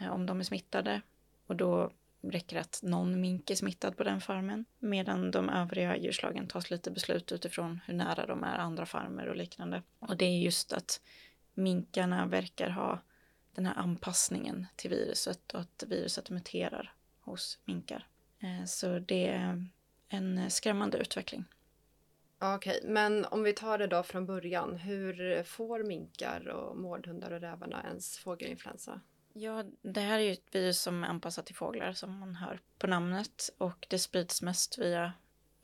eh, 0.00 0.12
om 0.12 0.26
de 0.26 0.40
är 0.40 0.44
smittade 0.44 1.00
och 1.46 1.56
då 1.56 1.90
räcker 2.22 2.56
det 2.56 2.60
att 2.60 2.80
någon 2.82 3.20
mink 3.20 3.50
är 3.50 3.54
smittad 3.54 3.96
på 3.96 4.04
den 4.04 4.20
farmen 4.20 4.64
medan 4.78 5.30
de 5.30 5.48
övriga 5.48 5.96
djurslagen 5.96 6.46
tas 6.46 6.70
lite 6.70 6.90
beslut 6.90 7.32
utifrån 7.32 7.80
hur 7.86 7.94
nära 7.94 8.26
de 8.26 8.44
är 8.44 8.58
andra 8.58 8.86
farmer 8.86 9.26
och 9.26 9.36
liknande. 9.36 9.82
Och 9.98 10.16
det 10.16 10.24
är 10.24 10.38
just 10.38 10.72
att 10.72 11.00
minkarna 11.54 12.26
verkar 12.26 12.70
ha 12.70 13.00
den 13.58 13.66
här 13.66 13.74
anpassningen 13.74 14.66
till 14.76 14.90
viruset 14.90 15.52
och 15.52 15.60
att 15.60 15.84
viruset 15.86 16.30
muterar 16.30 16.92
hos 17.20 17.58
minkar. 17.64 18.06
Eh, 18.40 18.64
så 18.64 18.98
det 18.98 19.28
är 19.28 19.66
en 20.08 20.50
skrämmande 20.50 20.98
utveckling. 20.98 21.44
Okej, 22.38 22.80
men 22.84 23.24
om 23.24 23.42
vi 23.42 23.52
tar 23.52 23.78
det 23.78 23.86
då 23.86 24.02
från 24.02 24.26
början. 24.26 24.76
Hur 24.76 25.42
får 25.42 25.82
minkar 25.82 26.48
och 26.48 26.76
mårdhundar 26.76 27.30
och 27.30 27.40
rävarna 27.40 27.84
ens 27.88 28.18
fågelinfluensa? 28.18 29.00
Ja, 29.32 29.64
det 29.82 30.00
här 30.00 30.18
är 30.18 30.22
ju 30.22 30.32
ett 30.32 30.54
virus 30.54 30.80
som 30.80 31.04
är 31.04 31.08
anpassat 31.08 31.46
till 31.46 31.54
fåglar 31.54 31.92
som 31.92 32.18
man 32.18 32.34
hör 32.34 32.60
på 32.78 32.86
namnet 32.86 33.50
och 33.58 33.86
det 33.90 33.98
sprids 33.98 34.42
mest 34.42 34.78
via 34.78 35.12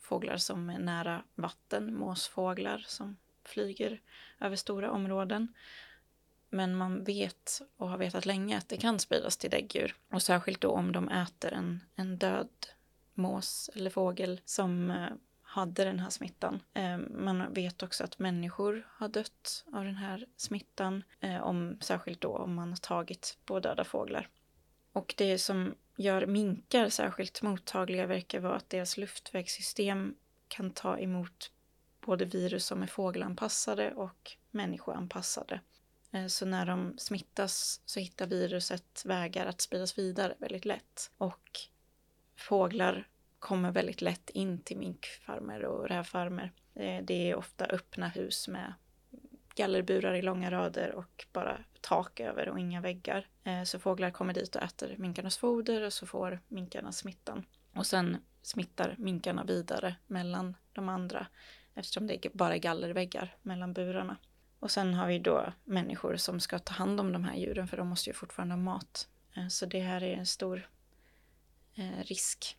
fåglar 0.00 0.36
som 0.36 0.70
är 0.70 0.78
nära 0.78 1.24
vatten, 1.34 1.94
måsfåglar 1.94 2.84
som 2.86 3.16
flyger 3.44 4.00
över 4.40 4.56
stora 4.56 4.90
områden. 4.90 5.54
Men 6.54 6.76
man 6.76 7.04
vet 7.04 7.62
och 7.76 7.88
har 7.88 7.98
vetat 7.98 8.26
länge 8.26 8.58
att 8.58 8.68
det 8.68 8.76
kan 8.76 8.98
spridas 8.98 9.36
till 9.36 9.50
däggdjur. 9.50 9.94
Och 10.10 10.22
särskilt 10.22 10.60
då 10.60 10.70
om 10.70 10.92
de 10.92 11.08
äter 11.08 11.52
en, 11.52 11.80
en 11.94 12.18
död 12.18 12.48
mås 13.14 13.70
eller 13.74 13.90
fågel 13.90 14.40
som 14.44 14.90
eh, 14.90 15.08
hade 15.42 15.84
den 15.84 15.98
här 15.98 16.10
smittan. 16.10 16.60
Eh, 16.74 16.98
man 16.98 17.52
vet 17.52 17.82
också 17.82 18.04
att 18.04 18.18
människor 18.18 18.86
har 18.90 19.08
dött 19.08 19.64
av 19.72 19.84
den 19.84 19.96
här 19.96 20.26
smittan, 20.36 21.02
eh, 21.20 21.42
om, 21.42 21.78
särskilt 21.80 22.20
då 22.20 22.36
om 22.36 22.54
man 22.54 22.68
har 22.68 22.76
tagit 22.76 23.38
på 23.44 23.60
döda 23.60 23.84
fåglar. 23.84 24.28
Och 24.92 25.14
det 25.16 25.38
som 25.38 25.74
gör 25.96 26.26
minkar 26.26 26.88
särskilt 26.88 27.42
mottagliga 27.42 28.06
verkar 28.06 28.40
vara 28.40 28.56
att 28.56 28.70
deras 28.70 28.96
luftvägssystem 28.96 30.14
kan 30.48 30.70
ta 30.70 30.98
emot 30.98 31.50
både 32.00 32.24
virus 32.24 32.66
som 32.66 32.82
är 32.82 32.86
fågelanpassade 32.86 33.94
och 33.94 34.36
människoanpassade. 34.50 35.60
Eh, 36.14 36.26
så 36.26 36.46
när 36.46 36.66
de 36.66 36.94
smittas 36.98 37.80
så 37.84 38.00
hittar 38.00 38.26
viruset 38.26 39.02
vägar 39.04 39.46
att 39.46 39.60
spridas 39.60 39.98
vidare 39.98 40.34
väldigt 40.38 40.64
lätt. 40.64 41.10
Och 41.18 41.50
fåglar 42.36 43.08
kommer 43.38 43.70
väldigt 43.70 44.02
lätt 44.02 44.30
in 44.30 44.58
till 44.58 44.78
minkfarmer 44.78 45.64
och 45.64 45.88
rävfarmer. 45.88 46.52
Eh, 46.74 47.04
det 47.04 47.30
är 47.30 47.34
ofta 47.34 47.64
öppna 47.64 48.08
hus 48.08 48.48
med 48.48 48.74
gallerburar 49.54 50.14
i 50.14 50.22
långa 50.22 50.50
rader 50.50 50.92
och 50.92 51.26
bara 51.32 51.58
tak 51.80 52.20
över 52.20 52.48
och 52.48 52.58
inga 52.58 52.80
väggar. 52.80 53.28
Eh, 53.44 53.62
så 53.62 53.78
fåglar 53.78 54.10
kommer 54.10 54.34
dit 54.34 54.56
och 54.56 54.62
äter 54.62 54.94
minkarnas 54.98 55.36
foder 55.36 55.82
och 55.82 55.92
så 55.92 56.06
får 56.06 56.40
minkarna 56.48 56.92
smittan. 56.92 57.46
Och 57.74 57.86
sen 57.86 58.16
smittar 58.42 58.94
minkarna 58.98 59.44
vidare 59.44 59.96
mellan 60.06 60.56
de 60.72 60.88
andra 60.88 61.26
eftersom 61.74 62.06
det 62.06 62.32
bara 62.32 62.54
är 62.54 62.58
gallerväggar 62.58 63.36
mellan 63.42 63.72
burarna. 63.72 64.16
Och 64.64 64.70
sen 64.70 64.94
har 64.94 65.06
vi 65.06 65.18
då 65.18 65.52
människor 65.64 66.16
som 66.16 66.40
ska 66.40 66.58
ta 66.58 66.74
hand 66.74 67.00
om 67.00 67.12
de 67.12 67.24
här 67.24 67.36
djuren 67.36 67.68
för 67.68 67.76
de 67.76 67.88
måste 67.88 68.10
ju 68.10 68.14
fortfarande 68.14 68.54
ha 68.54 68.62
mat. 68.62 69.08
Eh, 69.36 69.48
så 69.48 69.66
det 69.66 69.80
här 69.80 70.02
är 70.02 70.16
en 70.16 70.26
stor 70.26 70.68
eh, 71.74 72.04
risk 72.04 72.58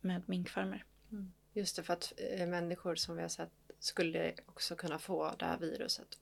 med 0.00 0.28
minkfarmer. 0.28 0.84
Mm. 1.12 1.32
Just 1.52 1.76
det, 1.76 1.82
för 1.82 1.92
att 1.92 2.12
eh, 2.16 2.46
människor 2.46 2.94
som 2.94 3.16
vi 3.16 3.22
har 3.22 3.28
sett 3.28 3.50
skulle 3.78 4.34
också 4.46 4.76
kunna 4.76 4.98
få 4.98 5.34
det 5.38 5.44
här 5.44 5.58
viruset. 5.58 6.18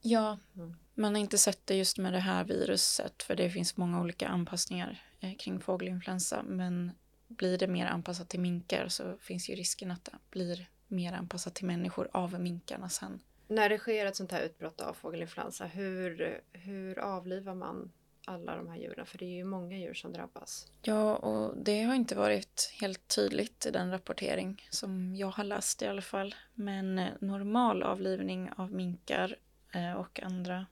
Ja, 0.00 0.38
mm. 0.56 0.74
man 0.94 1.14
har 1.14 1.20
inte 1.20 1.38
sett 1.38 1.66
det 1.66 1.74
just 1.74 1.98
med 1.98 2.12
det 2.12 2.18
här 2.18 2.44
viruset 2.44 3.22
för 3.22 3.36
det 3.36 3.50
finns 3.50 3.76
många 3.76 4.00
olika 4.00 4.28
anpassningar 4.28 5.02
kring 5.38 5.60
fågelinfluensa. 5.60 6.42
Men 6.42 6.92
blir 7.28 7.58
det 7.58 7.68
mer 7.68 7.86
anpassat 7.86 8.28
till 8.28 8.40
minkar 8.40 8.88
så 8.88 9.16
finns 9.20 9.50
ju 9.50 9.54
risken 9.54 9.90
att 9.90 10.04
det 10.04 10.18
blir 10.30 10.68
mer 10.86 11.12
anpassat 11.12 11.54
till 11.54 11.66
människor 11.66 12.08
av 12.12 12.40
minkarna 12.40 12.88
sen. 12.88 13.20
När 13.48 13.68
det 13.68 13.78
sker 13.78 14.06
ett 14.06 14.16
sånt 14.16 14.32
här 14.32 14.42
utbrott 14.42 14.80
av 14.80 14.94
fågelinfluensa, 14.94 15.66
hur, 15.66 16.40
hur 16.52 16.98
avlivar 16.98 17.54
man 17.54 17.92
alla 18.24 18.56
de 18.56 18.68
här 18.68 18.76
djuren? 18.76 19.06
För 19.06 19.18
det 19.18 19.24
är 19.24 19.36
ju 19.36 19.44
många 19.44 19.78
djur 19.78 19.94
som 19.94 20.12
drabbas. 20.12 20.66
Ja, 20.82 21.16
och 21.16 21.56
det 21.56 21.82
har 21.82 21.94
inte 21.94 22.14
varit 22.14 22.72
helt 22.80 23.08
tydligt 23.08 23.66
i 23.66 23.70
den 23.70 23.90
rapportering 23.90 24.68
som 24.70 25.16
jag 25.16 25.30
har 25.30 25.44
läst 25.44 25.82
i 25.82 25.86
alla 25.86 26.02
fall. 26.02 26.34
Men 26.54 26.98
eh, 26.98 27.08
normal 27.20 27.82
avlivning 27.82 28.50
av 28.56 28.72
minkar 28.72 29.36
eh, 29.74 29.92
och 29.92 30.22
andra 30.22 30.66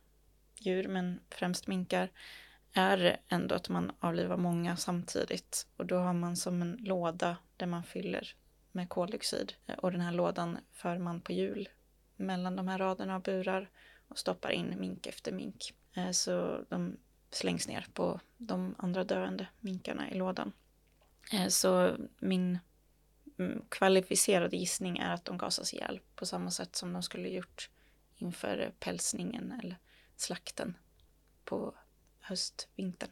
djur, 0.58 0.88
men 0.88 1.20
främst 1.30 1.66
minkar, 1.66 2.10
är 2.72 3.20
ändå 3.28 3.54
att 3.54 3.68
man 3.68 3.92
avlivar 4.00 4.36
många 4.36 4.76
samtidigt. 4.76 5.66
Och 5.76 5.86
då 5.86 5.96
har 5.96 6.12
man 6.12 6.36
som 6.36 6.62
en 6.62 6.76
låda 6.80 7.36
där 7.56 7.66
man 7.66 7.84
fyller 7.84 8.34
med 8.72 8.88
koldioxid. 8.88 9.52
Eh, 9.66 9.74
och 9.74 9.92
den 9.92 10.00
här 10.00 10.12
lådan 10.12 10.58
för 10.72 10.98
man 10.98 11.20
på 11.20 11.32
hjul 11.32 11.68
mellan 12.16 12.56
de 12.56 12.68
här 12.68 12.78
raderna 12.78 13.14
av 13.14 13.22
burar 13.22 13.70
och 14.08 14.18
stoppar 14.18 14.50
in 14.50 14.80
mink 14.80 15.06
efter 15.06 15.32
mink. 15.32 15.74
Eh, 15.94 16.10
så 16.10 16.64
de 16.68 16.96
slängs 17.30 17.68
ner 17.68 17.86
på 17.92 18.20
de 18.36 18.74
andra 18.78 19.04
döende 19.04 19.46
minkarna 19.60 20.10
i 20.10 20.14
lådan. 20.14 20.52
Eh, 21.32 21.48
så 21.48 21.96
min 22.18 22.58
mm, 23.38 23.64
kvalificerade 23.68 24.56
gissning 24.56 24.98
är 24.98 25.14
att 25.14 25.24
de 25.24 25.38
gasas 25.38 25.74
ihjäl 25.74 26.00
på 26.14 26.26
samma 26.26 26.50
sätt 26.50 26.76
som 26.76 26.92
de 26.92 27.02
skulle 27.02 27.28
gjort 27.28 27.70
inför 28.16 28.72
pälsningen 28.78 29.60
eller 29.62 29.78
slakten 30.16 30.76
på 31.44 31.74
höstvintern. 32.20 33.10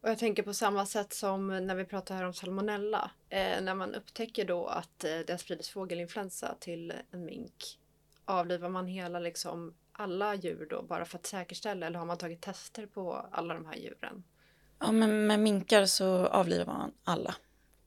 Och 0.00 0.08
jag 0.08 0.18
tänker 0.18 0.42
på 0.42 0.54
samma 0.54 0.86
sätt 0.86 1.12
som 1.12 1.66
när 1.66 1.74
vi 1.74 1.84
pratar 1.84 2.14
här 2.14 2.24
om 2.24 2.34
salmonella. 2.34 3.10
Eh, 3.28 3.60
när 3.62 3.74
man 3.74 3.94
upptäcker 3.94 4.44
då 4.44 4.66
att 4.66 5.04
eh, 5.04 5.18
det 5.26 5.30
har 5.30 5.38
spridits 5.38 5.68
fågelinfluensa 5.68 6.54
till 6.60 6.92
en 7.10 7.24
mink. 7.24 7.78
Avlivar 8.28 8.68
man 8.68 8.86
hela 8.86 9.18
liksom 9.18 9.74
alla 9.92 10.34
djur 10.34 10.66
då 10.70 10.82
bara 10.82 11.04
för 11.04 11.18
att 11.18 11.26
säkerställa 11.26 11.86
eller 11.86 11.98
har 11.98 12.06
man 12.06 12.18
tagit 12.18 12.40
tester 12.40 12.86
på 12.86 13.12
alla 13.12 13.54
de 13.54 13.66
här 13.66 13.76
djuren? 13.76 14.24
Ja, 14.78 14.92
men 14.92 15.26
med 15.26 15.40
minkar 15.40 15.86
så 15.86 16.26
avlivar 16.26 16.74
man 16.74 16.92
alla. 17.04 17.34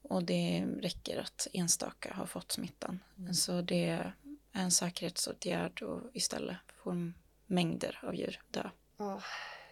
Och 0.02 0.24
det 0.24 0.66
räcker 0.82 1.20
att 1.20 1.48
enstaka 1.54 2.14
har 2.14 2.26
fått 2.26 2.52
smittan. 2.52 3.00
Mm. 3.18 3.34
Så 3.34 3.62
det 3.62 3.86
är 3.86 4.16
en 4.52 4.72
säkerhetsåtgärd 4.72 5.82
och 5.82 6.02
istället 6.14 6.58
får 6.84 7.14
mängder 7.46 8.00
av 8.04 8.16
djur 8.16 8.40
dö. 8.52 8.70
Oh, 8.98 9.24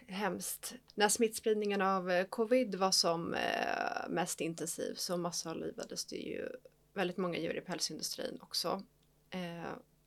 hemskt. 0.06 0.74
När 0.94 1.08
smittspridningen 1.08 1.82
av 1.82 2.10
eh, 2.10 2.24
covid 2.24 2.74
var 2.74 2.90
som 2.90 3.34
eh, 3.34 4.08
mest 4.08 4.40
intensiv 4.40 4.94
så 4.94 5.16
massavlivades 5.16 6.04
det 6.04 6.16
ju 6.16 6.48
väldigt 6.94 7.16
många 7.16 7.38
djur 7.38 7.56
i 7.56 7.60
pälsindustrin 7.60 8.38
också. 8.42 8.82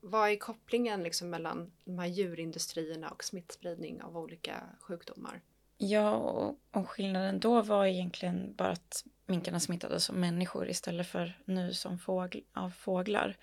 Vad 0.06 0.30
är 0.30 0.36
kopplingen 0.36 1.04
liksom 1.04 1.30
mellan 1.30 1.72
de 1.86 2.00
här 2.00 2.08
djurindustrierna 2.08 3.10
och 3.10 3.24
smittspridning 3.24 4.02
av 4.02 4.18
olika 4.18 4.64
sjukdomar? 4.80 5.42
Ja, 5.78 6.12
och, 6.16 6.60
och 6.72 6.90
skillnaden 6.90 7.40
då 7.40 7.62
var 7.62 7.86
egentligen 7.86 8.56
bara 8.56 8.72
att 8.72 9.06
minkarna 9.26 9.60
smittades 9.60 10.04
som 10.04 10.20
människor 10.20 10.70
istället 10.70 11.08
för 11.08 11.42
nu 11.46 11.74
som 11.74 12.00
fågl 12.00 12.40
av 12.54 12.70
fåglar. 12.70 13.38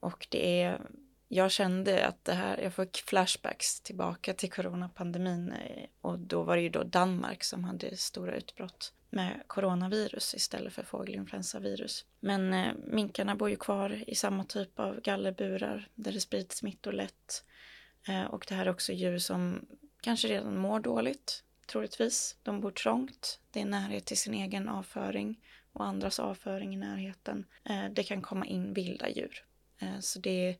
Och 0.00 0.26
det 0.30 0.62
är 0.62 0.80
jag 1.28 1.50
kände 1.50 2.06
att 2.06 2.24
det 2.24 2.34
här, 2.34 2.58
jag 2.58 2.74
fick 2.74 2.96
flashbacks 2.96 3.80
tillbaka 3.80 4.34
till 4.34 4.52
coronapandemin 4.52 5.54
och 6.00 6.18
då 6.18 6.42
var 6.42 6.56
det 6.56 6.62
ju 6.62 6.68
då 6.68 6.82
Danmark 6.82 7.44
som 7.44 7.64
hade 7.64 7.96
stora 7.96 8.36
utbrott 8.36 8.92
med 9.10 9.42
coronavirus 9.46 10.34
istället 10.34 10.72
för 10.72 10.82
fågelinfluensavirus. 10.82 12.04
Men 12.20 12.54
eh, 12.54 12.72
minkarna 12.86 13.34
bor 13.34 13.50
ju 13.50 13.56
kvar 13.56 14.04
i 14.06 14.14
samma 14.14 14.44
typ 14.44 14.78
av 14.78 15.00
gallerburar 15.00 15.88
där 15.94 16.12
det 16.12 16.20
sprids 16.20 16.56
smittor 16.56 16.92
lätt. 16.92 17.44
Eh, 18.08 18.24
och 18.24 18.44
det 18.48 18.54
här 18.54 18.66
är 18.66 18.70
också 18.70 18.92
djur 18.92 19.18
som 19.18 19.66
kanske 20.00 20.28
redan 20.28 20.58
mår 20.58 20.80
dåligt, 20.80 21.44
troligtvis. 21.66 22.36
De 22.42 22.60
bor 22.60 22.70
trångt, 22.70 23.40
det 23.50 23.60
är 23.60 23.64
närhet 23.64 24.04
till 24.04 24.18
sin 24.18 24.34
egen 24.34 24.68
avföring 24.68 25.40
och 25.72 25.86
andras 25.86 26.20
avföring 26.20 26.74
i 26.74 26.76
närheten. 26.76 27.46
Eh, 27.64 27.84
det 27.90 28.02
kan 28.02 28.22
komma 28.22 28.46
in 28.46 28.74
vilda 28.74 29.08
djur. 29.08 29.44
Eh, 29.78 30.00
så 30.00 30.18
det 30.18 30.48
är 30.48 30.56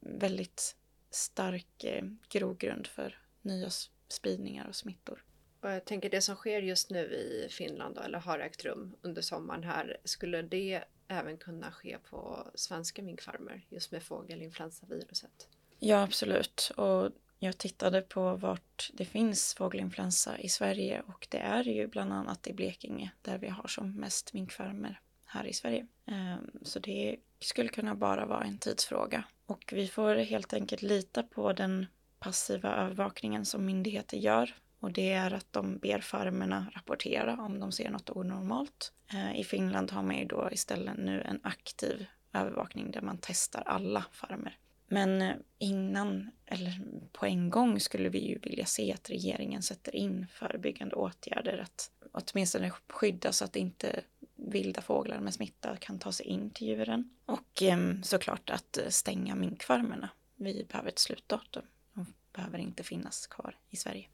väldigt 0.00 0.76
stark 1.10 1.84
eh, 1.84 2.04
grogrund 2.28 2.86
för 2.86 3.18
nya 3.42 3.70
spridningar 4.08 4.68
och 4.68 4.76
smittor. 4.76 5.24
Och 5.60 5.70
jag 5.70 5.84
tänker 5.84 6.10
det 6.10 6.20
som 6.20 6.36
sker 6.36 6.62
just 6.62 6.90
nu 6.90 7.00
i 7.00 7.48
Finland 7.50 7.94
då, 7.94 8.02
eller 8.02 8.18
har 8.18 8.38
ägt 8.38 8.64
rum 8.64 8.96
under 9.02 9.22
sommaren 9.22 9.64
här, 9.64 9.96
skulle 10.04 10.42
det 10.42 10.84
även 11.08 11.36
kunna 11.36 11.72
ske 11.72 11.98
på 12.10 12.50
svenska 12.54 13.02
minkfarmer 13.02 13.66
just 13.68 13.92
med 13.92 14.02
fågelinfluensaviruset? 14.02 15.48
Ja, 15.78 16.02
absolut. 16.02 16.72
Och 16.76 17.10
jag 17.38 17.58
tittade 17.58 18.02
på 18.02 18.36
vart 18.36 18.90
det 18.92 19.04
finns 19.04 19.54
fågelinfluensa 19.54 20.38
i 20.38 20.48
Sverige 20.48 21.02
och 21.06 21.26
det 21.30 21.38
är 21.38 21.64
ju 21.64 21.86
bland 21.86 22.12
annat 22.12 22.46
i 22.46 22.52
Blekinge 22.52 23.10
där 23.22 23.38
vi 23.38 23.48
har 23.48 23.68
som 23.68 23.92
mest 23.92 24.32
minkfarmer 24.32 25.00
här 25.30 25.44
i 25.46 25.52
Sverige. 25.52 25.86
Ehm, 26.06 26.50
så 26.62 26.78
det 26.78 27.16
skulle 27.40 27.68
kunna 27.68 27.94
bara 27.94 28.26
vara 28.26 28.44
en 28.44 28.58
tidsfråga. 28.58 29.24
Och 29.46 29.72
vi 29.72 29.88
får 29.88 30.14
helt 30.14 30.52
enkelt 30.52 30.82
lita 30.82 31.22
på 31.22 31.52
den 31.52 31.86
passiva 32.18 32.74
övervakningen 32.74 33.44
som 33.44 33.66
myndigheter 33.66 34.16
gör. 34.16 34.54
Och 34.80 34.92
det 34.92 35.12
är 35.12 35.30
att 35.30 35.52
de 35.52 35.78
ber 35.78 36.00
farmerna 36.00 36.66
rapportera 36.74 37.42
om 37.42 37.60
de 37.60 37.72
ser 37.72 37.90
något 37.90 38.10
onormalt. 38.10 38.92
Ehm, 39.12 39.34
I 39.34 39.44
Finland 39.44 39.90
har 39.90 40.02
man 40.02 40.18
ju 40.18 40.24
då 40.24 40.48
istället 40.52 40.96
nu 40.98 41.22
en 41.22 41.40
aktiv 41.42 42.06
övervakning 42.32 42.90
där 42.90 43.00
man 43.00 43.18
testar 43.20 43.62
alla 43.66 44.04
farmer. 44.12 44.58
Men 44.92 45.22
eh, 45.22 45.34
innan, 45.58 46.30
eller 46.46 46.80
på 47.12 47.26
en 47.26 47.50
gång, 47.50 47.80
skulle 47.80 48.08
vi 48.08 48.18
ju 48.18 48.38
vilja 48.38 48.66
se 48.66 48.92
att 48.92 49.10
regeringen 49.10 49.62
sätter 49.62 49.96
in 49.96 50.26
förebyggande 50.32 50.94
åtgärder. 50.94 51.58
Att 51.58 51.90
åtminstone 52.12 52.70
skydda 52.88 53.32
så 53.32 53.44
att 53.44 53.56
inte 53.56 54.00
vilda 54.46 54.82
fåglar 54.82 55.20
med 55.20 55.34
smitta 55.34 55.76
kan 55.76 55.98
ta 55.98 56.12
sig 56.12 56.26
in 56.26 56.50
till 56.50 56.66
djuren. 56.66 57.10
Och 57.26 57.62
ehm, 57.62 58.02
såklart 58.02 58.50
att 58.50 58.78
eh, 58.78 58.88
stänga 58.88 59.34
minkfarmerna. 59.34 60.10
Vi 60.36 60.66
behöver 60.68 60.88
ett 60.88 60.98
slutdatum. 60.98 61.62
De 61.92 62.06
behöver 62.32 62.58
inte 62.58 62.82
finnas 62.82 63.26
kvar 63.26 63.58
i 63.70 63.76
Sverige. 63.76 64.08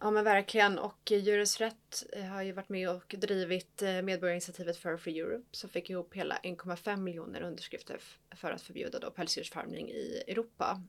Ja 0.00 0.10
men 0.10 0.24
verkligen 0.24 0.78
och 0.78 1.10
Djurens 1.10 1.60
Rätt 1.60 2.06
eh, 2.12 2.24
har 2.24 2.42
ju 2.42 2.52
varit 2.52 2.68
med 2.68 2.90
och 2.90 3.14
drivit 3.18 3.82
eh, 3.82 4.02
medborgarinitiativet 4.02 4.76
Fur 4.76 4.96
for 4.96 5.10
Europe 5.10 5.46
som 5.50 5.70
fick 5.70 5.90
ihop 5.90 6.14
hela 6.14 6.36
1,5 6.36 6.96
miljoner 6.96 7.42
underskrifter 7.42 8.00
för 8.36 8.50
att 8.50 8.62
förbjuda 8.62 8.98
då 8.98 9.10
pälsdjursfarmning 9.10 9.88
i 9.88 10.22
Europa. 10.28 10.82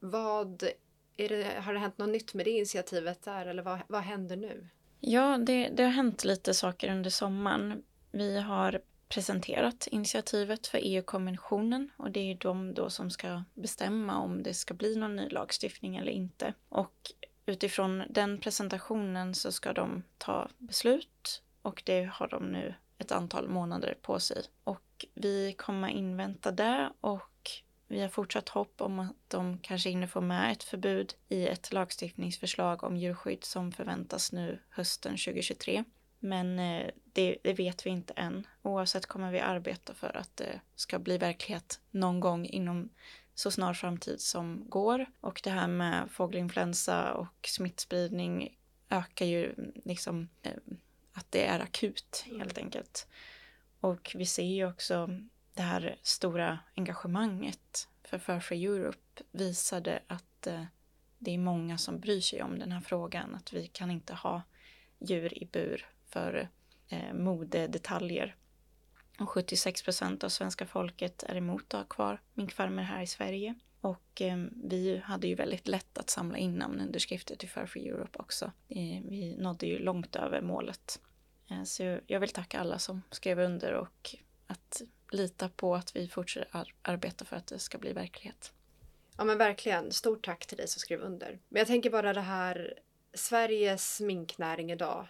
Vad 0.00 0.62
är 1.16 1.28
det, 1.28 1.60
har 1.60 1.72
det 1.72 1.78
hänt 1.78 1.98
något 1.98 2.08
nytt 2.08 2.34
med 2.34 2.46
det 2.46 2.50
initiativet 2.50 3.22
där 3.22 3.46
eller 3.46 3.62
vad, 3.62 3.78
vad 3.88 4.02
händer 4.02 4.36
nu? 4.36 4.68
Ja, 5.00 5.38
det, 5.38 5.68
det 5.68 5.82
har 5.82 5.90
hänt 5.90 6.24
lite 6.24 6.54
saker 6.54 6.90
under 6.92 7.10
sommaren. 7.10 7.82
Vi 8.16 8.40
har 8.40 8.80
presenterat 9.08 9.86
initiativet 9.86 10.66
för 10.66 10.78
EU-kommissionen 10.82 11.90
och 11.96 12.10
det 12.10 12.20
är 12.20 12.34
de 12.34 12.74
då 12.74 12.90
som 12.90 13.10
ska 13.10 13.42
bestämma 13.54 14.18
om 14.18 14.42
det 14.42 14.54
ska 14.54 14.74
bli 14.74 14.96
någon 14.96 15.16
ny 15.16 15.28
lagstiftning 15.28 15.96
eller 15.96 16.12
inte. 16.12 16.54
Och 16.68 17.12
utifrån 17.46 18.02
den 18.10 18.40
presentationen 18.40 19.34
så 19.34 19.52
ska 19.52 19.72
de 19.72 20.02
ta 20.18 20.48
beslut 20.58 21.42
och 21.62 21.82
det 21.86 22.04
har 22.04 22.28
de 22.28 22.44
nu 22.44 22.74
ett 22.98 23.12
antal 23.12 23.48
månader 23.48 23.98
på 24.02 24.20
sig. 24.20 24.42
Och 24.64 25.06
vi 25.14 25.52
kommer 25.52 25.88
invänta 25.88 26.52
det 26.52 26.92
och 27.00 27.50
vi 27.86 28.00
har 28.00 28.08
fortsatt 28.08 28.48
hopp 28.48 28.80
om 28.80 28.98
att 28.98 29.16
de 29.28 29.58
kanske 29.58 29.88
hinner 29.88 30.06
få 30.06 30.20
med 30.20 30.52
ett 30.52 30.62
förbud 30.62 31.14
i 31.28 31.46
ett 31.46 31.72
lagstiftningsförslag 31.72 32.84
om 32.84 32.96
djurskydd 32.96 33.44
som 33.44 33.72
förväntas 33.72 34.32
nu 34.32 34.58
hösten 34.70 35.12
2023. 35.12 35.84
Men 36.24 36.58
eh, 36.58 36.90
det, 37.12 37.36
det, 37.42 37.52
vet 37.52 37.86
vi 37.86 37.90
inte 37.90 38.12
än. 38.16 38.46
Oavsett 38.62 39.06
kommer 39.06 39.32
vi 39.32 39.40
arbeta 39.40 39.94
för 39.94 40.16
att 40.16 40.36
det 40.36 40.60
ska 40.74 40.98
bli 40.98 41.18
verklighet 41.18 41.80
någon 41.90 42.20
gång 42.20 42.46
inom 42.46 42.90
så 43.34 43.50
snar 43.50 43.74
framtid 43.74 44.20
som 44.20 44.70
går. 44.70 45.06
Och 45.20 45.40
det 45.44 45.50
här 45.50 45.68
med 45.68 46.10
fågelinfluensa 46.10 47.12
och 47.12 47.48
smittspridning 47.48 48.58
ökar 48.90 49.26
ju 49.26 49.54
liksom 49.84 50.28
eh, 50.42 50.52
att 51.12 51.26
det 51.30 51.46
är 51.46 51.60
akut 51.60 52.24
helt 52.26 52.58
enkelt. 52.58 53.06
Och 53.80 54.12
vi 54.14 54.26
ser 54.26 54.46
ju 54.46 54.66
också 54.66 55.08
det 55.54 55.62
här 55.62 55.98
stora 56.02 56.58
engagemanget 56.74 57.88
för 58.04 58.18
Fur 58.18 58.52
Europe 58.52 59.22
visade 59.30 60.02
att 60.06 60.48
det 61.18 61.30
är 61.30 61.38
många 61.38 61.78
som 61.78 62.00
bryr 62.00 62.20
sig 62.20 62.42
om 62.42 62.58
den 62.58 62.72
här 62.72 62.80
frågan, 62.80 63.34
att 63.34 63.52
vi 63.52 63.66
kan 63.66 63.90
inte 63.90 64.14
ha 64.14 64.42
djur 64.98 65.42
i 65.42 65.46
bur 65.46 65.93
för 66.14 66.48
eh, 66.88 67.14
modedetaljer. 67.14 68.36
Och 69.18 69.30
76 69.30 69.82
procent 69.82 70.24
av 70.24 70.28
svenska 70.28 70.66
folket 70.66 71.22
är 71.22 71.34
emot 71.34 71.74
att 71.74 71.80
ha 71.80 71.84
kvar 71.84 72.20
minkfarmer 72.34 72.82
här 72.82 73.02
i 73.02 73.06
Sverige. 73.06 73.54
Och 73.80 74.22
eh, 74.22 74.36
vi 74.64 75.02
hade 75.04 75.26
ju 75.26 75.34
väldigt 75.34 75.68
lätt 75.68 75.98
att 75.98 76.10
samla 76.10 76.38
in 76.38 76.54
namnunderskrifter 76.54 77.36
till 77.36 77.48
Fair 77.48 77.66
for 77.66 77.80
Europe 77.80 78.18
också. 78.18 78.44
Eh, 78.68 79.02
vi 79.08 79.36
nådde 79.38 79.66
ju 79.66 79.78
långt 79.78 80.16
över 80.16 80.40
målet. 80.40 81.00
Eh, 81.50 81.62
så 81.62 81.98
jag 82.06 82.20
vill 82.20 82.32
tacka 82.32 82.60
alla 82.60 82.78
som 82.78 83.02
skrev 83.10 83.38
under 83.38 83.72
och 83.72 84.14
att 84.46 84.82
lita 85.12 85.48
på 85.48 85.74
att 85.74 85.96
vi 85.96 86.08
fortsätter 86.08 86.56
ar 86.56 86.74
arbeta 86.82 87.24
för 87.24 87.36
att 87.36 87.46
det 87.46 87.58
ska 87.58 87.78
bli 87.78 87.92
verklighet. 87.92 88.52
Ja 89.16 89.24
men 89.24 89.38
verkligen. 89.38 89.92
Stort 89.92 90.24
tack 90.24 90.46
till 90.46 90.56
dig 90.56 90.68
som 90.68 90.80
skrev 90.80 91.00
under. 91.00 91.38
Men 91.48 91.60
jag 91.60 91.66
tänker 91.66 91.90
bara 91.90 92.12
det 92.12 92.20
här 92.20 92.78
Sveriges 93.14 94.00
minknäring 94.00 94.72
idag. 94.72 95.06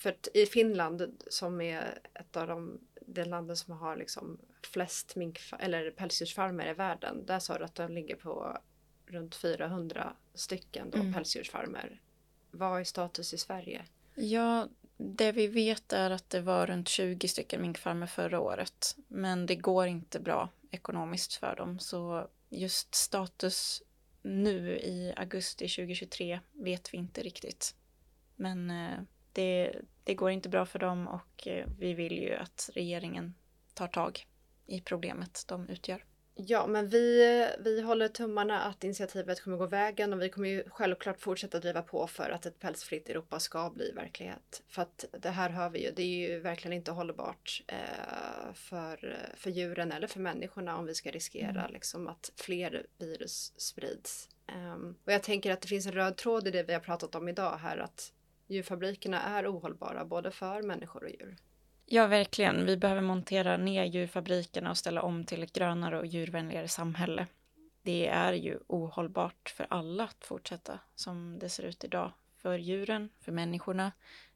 För 0.00 0.16
i 0.34 0.46
Finland 0.46 1.22
som 1.28 1.60
är 1.60 1.98
ett 2.14 2.36
av 2.36 2.46
de 2.46 2.80
det 3.00 3.24
landet 3.24 3.58
som 3.58 3.74
har 3.74 3.96
liksom 3.96 4.38
flest 4.62 5.16
mink 5.16 5.40
eller 5.58 5.90
pälsdjursfarmer 5.90 6.70
i 6.70 6.74
världen. 6.74 7.26
Där 7.26 7.38
sa 7.38 7.58
du 7.58 7.64
att 7.64 7.74
de 7.74 7.92
ligger 7.92 8.16
på 8.16 8.58
runt 9.06 9.34
400 9.34 10.16
stycken 10.34 10.90
då, 10.90 10.98
mm. 10.98 11.14
pälsdjursfarmer. 11.14 12.00
Vad 12.50 12.80
är 12.80 12.84
status 12.84 13.34
i 13.34 13.38
Sverige? 13.38 13.84
Ja, 14.14 14.68
det 14.96 15.32
vi 15.32 15.46
vet 15.46 15.92
är 15.92 16.10
att 16.10 16.30
det 16.30 16.40
var 16.40 16.66
runt 16.66 16.88
20 16.88 17.28
stycken 17.28 17.62
minkfarmer 17.62 18.06
förra 18.06 18.40
året. 18.40 18.96
Men 19.08 19.46
det 19.46 19.56
går 19.56 19.86
inte 19.86 20.20
bra 20.20 20.48
ekonomiskt 20.70 21.34
för 21.34 21.56
dem. 21.56 21.78
Så 21.78 22.28
just 22.48 22.94
status 22.94 23.82
nu 24.22 24.78
i 24.78 25.12
augusti 25.16 25.68
2023 25.68 26.40
vet 26.52 26.94
vi 26.94 26.98
inte 26.98 27.22
riktigt. 27.22 27.74
Men 28.36 28.70
eh, 28.70 28.98
det, 29.32 29.72
det 30.04 30.14
går 30.14 30.30
inte 30.30 30.48
bra 30.48 30.66
för 30.66 30.78
dem 30.78 31.08
och 31.08 31.48
eh, 31.48 31.66
vi 31.78 31.94
vill 31.94 32.18
ju 32.18 32.34
att 32.34 32.70
regeringen 32.74 33.34
tar 33.74 33.88
tag 33.88 34.26
i 34.66 34.80
problemet 34.80 35.44
de 35.48 35.68
utgör. 35.68 36.04
Ja, 36.34 36.66
men 36.66 36.88
vi, 36.88 37.48
vi 37.58 37.80
håller 37.80 38.08
tummarna 38.08 38.60
att 38.60 38.84
initiativet 38.84 39.42
kommer 39.42 39.56
gå 39.56 39.66
vägen 39.66 40.12
och 40.12 40.22
vi 40.22 40.28
kommer 40.28 40.48
ju 40.48 40.64
självklart 40.68 41.20
fortsätta 41.20 41.60
driva 41.60 41.82
på 41.82 42.06
för 42.06 42.30
att 42.30 42.46
ett 42.46 42.58
pälsfritt 42.58 43.08
Europa 43.08 43.40
ska 43.40 43.70
bli 43.70 43.92
verklighet. 43.92 44.62
För 44.68 44.82
att 44.82 45.04
det 45.18 45.30
här 45.30 45.50
hör 45.50 45.70
vi 45.70 45.84
ju, 45.84 45.92
det 45.96 46.02
är 46.02 46.28
ju 46.28 46.40
verkligen 46.40 46.72
inte 46.72 46.90
hållbart 46.90 47.62
eh, 47.66 48.52
för, 48.54 49.18
för 49.36 49.50
djuren 49.50 49.92
eller 49.92 50.06
för 50.06 50.20
människorna 50.20 50.76
om 50.76 50.86
vi 50.86 50.94
ska 50.94 51.10
riskera 51.10 51.60
mm. 51.60 51.72
liksom 51.72 52.08
att 52.08 52.32
fler 52.36 52.86
virus 52.98 53.52
sprids. 53.56 54.28
Um, 54.74 54.96
och 55.04 55.12
jag 55.12 55.22
tänker 55.22 55.52
att 55.52 55.60
det 55.60 55.68
finns 55.68 55.86
en 55.86 55.92
röd 55.92 56.16
tråd 56.16 56.48
i 56.48 56.50
det 56.50 56.62
vi 56.62 56.72
har 56.72 56.80
pratat 56.80 57.14
om 57.14 57.28
idag 57.28 57.56
här 57.56 57.78
att 57.78 58.12
djurfabrikerna 58.50 59.22
är 59.22 59.52
ohållbara 59.52 60.04
både 60.04 60.30
för 60.30 60.62
människor 60.62 61.04
och 61.04 61.10
djur. 61.10 61.36
Ja, 61.86 62.06
verkligen. 62.06 62.66
Vi 62.66 62.76
behöver 62.76 63.00
montera 63.00 63.56
ner 63.56 63.84
djurfabrikerna 63.84 64.70
och 64.70 64.78
ställa 64.78 65.02
om 65.02 65.24
till 65.24 65.42
ett 65.42 65.52
grönare 65.52 65.98
och 65.98 66.06
djurvänligare 66.06 66.68
samhälle. 66.68 67.26
Det 67.82 68.06
är 68.06 68.32
ju 68.32 68.58
ohållbart 68.66 69.54
för 69.56 69.66
alla 69.70 70.04
att 70.04 70.24
fortsätta 70.24 70.78
som 70.94 71.38
det 71.38 71.48
ser 71.48 71.62
ut 71.62 71.84
idag. 71.84 72.12
För 72.36 72.58
djuren, 72.58 73.08
för 73.20 73.32
människorna, 73.32 73.92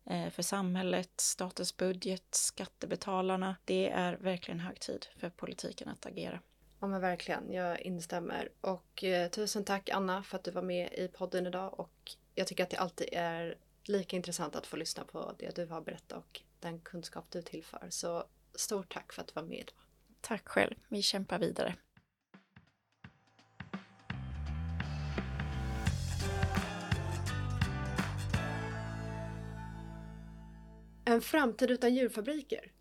eh, 0.07 0.31
för 0.31 0.43
samhället, 0.43 1.11
statens 1.21 1.77
budget, 1.77 2.27
skattebetalarna. 2.31 3.57
Det 3.65 3.91
är 3.91 4.17
verkligen 4.17 4.61
hög 4.61 4.81
tid 4.81 5.07
för 5.17 5.31
politiken 5.31 5.89
att 5.89 6.07
agera. 6.07 6.41
Ja 6.81 6.87
men 6.87 7.01
verkligen, 7.01 7.53
jag 7.53 7.81
instämmer. 7.81 8.49
Och 8.61 9.05
eh, 9.05 9.31
tusen 9.31 9.65
tack 9.65 9.89
Anna 9.89 10.23
för 10.23 10.37
att 10.37 10.45
du 10.45 10.51
var 10.51 10.63
med 10.63 10.93
i 10.93 11.09
podden 11.09 11.47
idag 11.47 11.81
och 11.81 12.13
jag 12.35 12.47
tycker 12.47 12.65
att 12.65 12.71
det 12.71 12.77
alltid 12.77 13.09
är 13.13 13.59
lika 13.89 14.17
intressant 14.17 14.57
att 14.57 14.67
få 14.67 14.77
lyssna 14.77 15.05
på 15.05 15.35
det 15.39 15.57
du 15.57 15.67
har 15.67 15.81
berättat 15.81 16.19
och 16.19 16.41
den 16.61 16.81
kunskap 16.81 17.31
du 17.31 17.43
tillför. 17.43 17.87
Så 17.91 18.25
stort 18.55 18.93
tack 18.93 19.13
för 19.13 19.23
att 19.23 19.29
du 19.29 19.33
var 19.35 19.43
med. 19.43 19.73
Tack 20.21 20.49
själv. 20.49 20.75
Vi 20.89 21.03
kämpar 21.03 21.39
vidare. 21.39 21.77
En 31.07 31.21
framtid 31.21 31.71
utan 31.71 31.95
djurfabriker? 31.95 32.73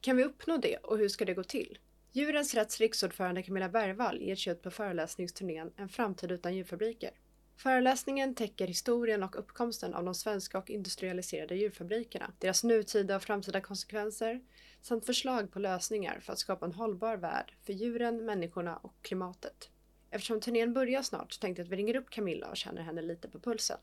Kan 0.00 0.16
vi 0.16 0.24
uppnå 0.24 0.56
det 0.56 0.76
och 0.76 0.98
hur 0.98 1.08
ska 1.08 1.24
det 1.24 1.34
gå 1.34 1.44
till? 1.44 1.78
Djurens 2.12 2.54
Rätts 2.54 2.78
riksordförande 2.78 3.42
Camilla 3.42 3.68
Bergvall 3.68 4.22
ger 4.22 4.36
sig 4.36 4.52
ut 4.52 4.62
på 4.62 4.70
föreläsningsturnén 4.70 5.72
En 5.76 5.88
framtid 5.88 6.32
utan 6.32 6.56
djurfabriker. 6.56 7.10
Föreläsningen 7.58 8.34
täcker 8.34 8.66
historien 8.66 9.22
och 9.22 9.38
uppkomsten 9.38 9.94
av 9.94 10.04
de 10.04 10.14
svenska 10.14 10.58
och 10.58 10.70
industrialiserade 10.70 11.54
djurfabrikerna, 11.54 12.32
deras 12.38 12.64
nutida 12.64 13.16
och 13.16 13.22
framtida 13.22 13.60
konsekvenser 13.60 14.40
samt 14.82 15.06
förslag 15.06 15.52
på 15.52 15.58
lösningar 15.58 16.20
för 16.20 16.32
att 16.32 16.38
skapa 16.38 16.66
en 16.66 16.72
hållbar 16.72 17.16
värld 17.16 17.54
för 17.66 17.72
djuren, 17.72 18.24
människorna 18.24 18.76
och 18.76 18.94
klimatet. 19.02 19.70
Eftersom 20.10 20.40
turnén 20.40 20.72
börjar 20.72 21.02
snart 21.02 21.40
tänkte 21.40 21.60
jag 21.60 21.66
att 21.66 21.72
vi 21.72 21.76
ringer 21.76 21.96
upp 21.96 22.10
Camilla 22.10 22.50
och 22.50 22.56
känner 22.56 22.82
henne 22.82 23.02
lite 23.02 23.28
på 23.28 23.38
pulsen. 23.38 23.78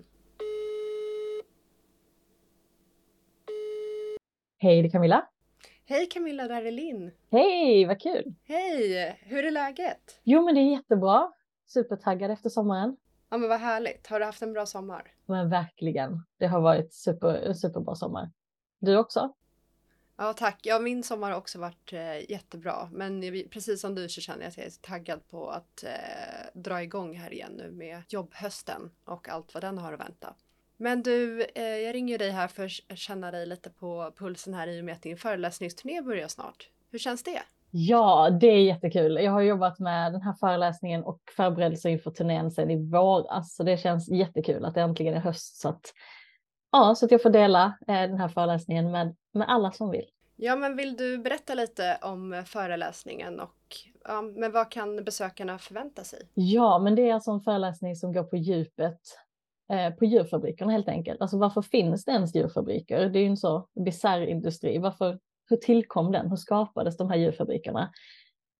Hej, 4.57 4.81
det 4.81 4.87
är 4.87 4.91
Camilla. 4.91 5.29
Hej 5.85 6.05
Camilla, 6.09 6.47
där 6.47 6.65
är 6.65 6.71
Linn. 6.71 7.11
Hej, 7.31 7.85
vad 7.85 8.01
kul. 8.01 8.35
Hej, 8.43 9.19
hur 9.21 9.45
är 9.45 9.51
läget? 9.51 10.19
Jo, 10.23 10.45
men 10.45 10.55
det 10.55 10.61
är 10.61 10.71
jättebra. 10.71 11.31
Supertaggad 11.65 12.31
efter 12.31 12.49
sommaren. 12.49 12.97
Ja 13.35 13.39
men 13.39 13.49
vad 13.49 13.59
härligt. 13.59 14.07
Har 14.07 14.19
du 14.19 14.25
haft 14.25 14.41
en 14.41 14.53
bra 14.53 14.65
sommar? 14.65 15.11
Men 15.25 15.49
verkligen. 15.49 16.25
Det 16.37 16.47
har 16.47 16.61
varit 16.61 16.93
super, 16.93 17.53
superbra 17.53 17.95
sommar. 17.95 18.31
Du 18.79 18.97
också? 18.97 19.33
Ja 20.17 20.33
tack. 20.33 20.59
Ja 20.63 20.79
min 20.79 21.03
sommar 21.03 21.31
har 21.31 21.37
också 21.37 21.59
varit 21.59 21.93
eh, 21.93 22.31
jättebra. 22.31 22.89
Men 22.91 23.23
jag, 23.23 23.51
precis 23.51 23.81
som 23.81 23.95
du 23.95 24.09
så 24.09 24.21
känner 24.21 24.41
jag 24.41 24.49
att 24.49 24.57
jag 24.57 24.65
är 24.65 24.71
taggad 24.81 25.27
på 25.27 25.49
att 25.49 25.83
eh, 25.83 26.61
dra 26.61 26.83
igång 26.83 27.17
här 27.17 27.33
igen 27.33 27.51
nu 27.51 27.71
med 27.71 28.03
jobbhösten 28.07 28.91
och 29.05 29.29
allt 29.29 29.53
vad 29.53 29.63
den 29.63 29.77
har 29.77 29.93
att 29.93 29.99
vänta. 29.99 30.35
Men 30.77 31.03
du, 31.03 31.45
eh, 31.55 31.63
jag 31.63 31.95
ringer 31.95 32.17
dig 32.17 32.31
här 32.31 32.47
för 32.47 32.65
att 32.65 32.97
känna 32.97 33.31
dig 33.31 33.45
lite 33.45 33.69
på 33.69 34.13
pulsen 34.17 34.53
här 34.53 34.67
i 34.67 34.81
och 34.81 34.85
med 34.85 34.95
att 34.95 35.01
din 35.01 35.17
föreläsningsturné 35.17 36.01
börjar 36.01 36.27
snart. 36.27 36.69
Hur 36.91 36.99
känns 36.99 37.23
det? 37.23 37.41
Ja, 37.77 38.29
det 38.29 38.47
är 38.47 38.63
jättekul. 38.63 39.15
Jag 39.23 39.31
har 39.31 39.41
jobbat 39.41 39.79
med 39.79 40.11
den 40.11 40.21
här 40.21 40.33
föreläsningen 40.33 41.03
och 41.03 41.19
förberedelser 41.37 41.89
inför 41.89 42.11
turnén 42.11 42.51
sedan 42.51 42.71
i 42.71 42.89
våras, 42.89 43.55
så 43.55 43.63
det 43.63 43.77
känns 43.77 44.09
jättekul 44.09 44.65
att 44.65 44.73
det 44.73 44.81
äntligen 44.81 45.13
är 45.13 45.19
höst 45.19 45.61
så 45.61 45.69
att, 45.69 45.93
ja, 46.71 46.95
så 46.95 47.05
att 47.05 47.11
jag 47.11 47.21
får 47.21 47.29
dela 47.29 47.65
eh, 47.87 47.93
den 47.93 48.17
här 48.17 48.27
föreläsningen 48.27 48.91
med, 48.91 49.15
med 49.33 49.49
alla 49.49 49.71
som 49.71 49.89
vill. 49.89 50.05
Ja, 50.35 50.55
men 50.55 50.75
vill 50.75 50.95
du 50.95 51.17
berätta 51.17 51.53
lite 51.53 51.97
om 52.01 52.43
föreläsningen 52.45 53.39
och 53.39 53.57
ja, 54.03 54.21
men 54.21 54.51
vad 54.51 54.71
kan 54.71 55.03
besökarna 55.03 55.57
förvänta 55.57 56.03
sig? 56.03 56.19
Ja, 56.33 56.79
men 56.79 56.95
det 56.95 57.09
är 57.09 57.13
alltså 57.13 57.31
en 57.31 57.41
föreläsning 57.41 57.95
som 57.95 58.13
går 58.13 58.23
på 58.23 58.37
djupet 58.37 58.99
eh, 59.71 59.93
på 59.93 60.05
djurfabrikerna 60.05 60.71
helt 60.71 60.87
enkelt. 60.87 61.21
Alltså 61.21 61.37
varför 61.37 61.61
finns 61.61 62.05
det 62.05 62.11
ens 62.11 62.35
djurfabriker? 62.35 63.09
Det 63.09 63.19
är 63.19 63.23
ju 63.23 63.29
en 63.29 63.37
så 63.37 63.67
bisarr 63.85 64.21
industri. 64.21 64.77
Varför 64.77 65.19
hur 65.49 65.57
tillkom 65.57 66.11
den? 66.11 66.29
Hur 66.29 66.35
skapades 66.35 66.97
de 66.97 67.09
här 67.09 67.17
djurfabrikerna? 67.17 67.91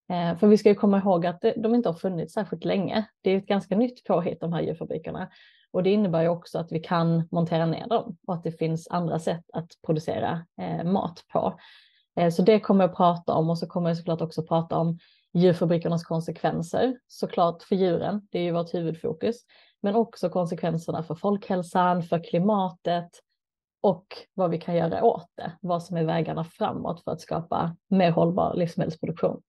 Eh, 0.10 0.38
för 0.38 0.48
vi 0.48 0.58
ska 0.58 0.70
ju 0.70 0.76
komma 0.76 0.98
ihåg 0.98 1.26
att 1.26 1.42
de 1.56 1.76
inte 1.76 1.90
har 1.90 1.94
funnits 1.94 2.34
särskilt 2.34 2.66
länge. 2.66 3.06
Det 3.22 3.32
är 3.32 3.38
ett 3.38 3.48
ganska 3.48 3.78
nytt 3.78 4.04
påhitt 4.04 4.40
de 4.40 4.54
här 4.54 4.62
djurfabrikerna 4.62 5.30
och 5.76 5.84
det 5.84 5.90
innebär 5.90 6.22
ju 6.22 6.28
också 6.28 6.60
att 6.60 6.72
vi 6.72 6.80
kan 6.80 7.28
montera 7.32 7.66
ner 7.66 7.88
dem 7.88 8.18
och 8.28 8.34
att 8.34 8.44
det 8.44 8.52
finns 8.52 8.88
andra 8.88 9.20
sätt 9.20 9.44
att 9.54 9.68
producera 9.86 10.46
eh, 10.62 10.84
mat 10.84 11.24
på. 11.34 11.60
Eh, 12.20 12.30
så 12.30 12.42
det 12.42 12.60
kommer 12.60 12.84
jag 12.84 12.96
prata 12.96 13.34
om 13.34 13.50
och 13.50 13.58
så 13.58 13.68
kommer 13.68 13.90
jag 13.90 13.98
såklart 13.98 14.22
också 14.22 14.44
prata 14.44 14.78
om 14.78 15.00
djurfabrikernas 15.34 16.04
konsekvenser, 16.04 16.98
såklart 17.08 17.64
för 17.64 17.76
djuren, 17.76 18.28
det 18.32 18.40
är 18.40 18.44
ju 18.44 18.52
vårt 18.52 18.74
huvudfokus, 18.74 19.36
men 19.82 19.96
också 19.96 20.30
konsekvenserna 20.30 21.04
för 21.04 21.16
folkhälsan, 21.16 22.04
för 22.04 22.24
klimatet, 22.24 23.10
och 23.86 24.18
vad 24.34 24.50
vi 24.50 24.58
kan 24.58 24.76
göra 24.76 25.04
åt 25.04 25.32
det, 25.36 25.52
vad 25.62 25.84
som 25.84 25.98
är 25.98 26.04
vägarna 26.04 26.44
framåt 26.44 27.04
för 27.04 27.12
att 27.12 27.22
skapa 27.22 27.76
mer 27.88 28.12
hållbar 28.12 28.54
livsmedelsproduktion. 28.56 29.42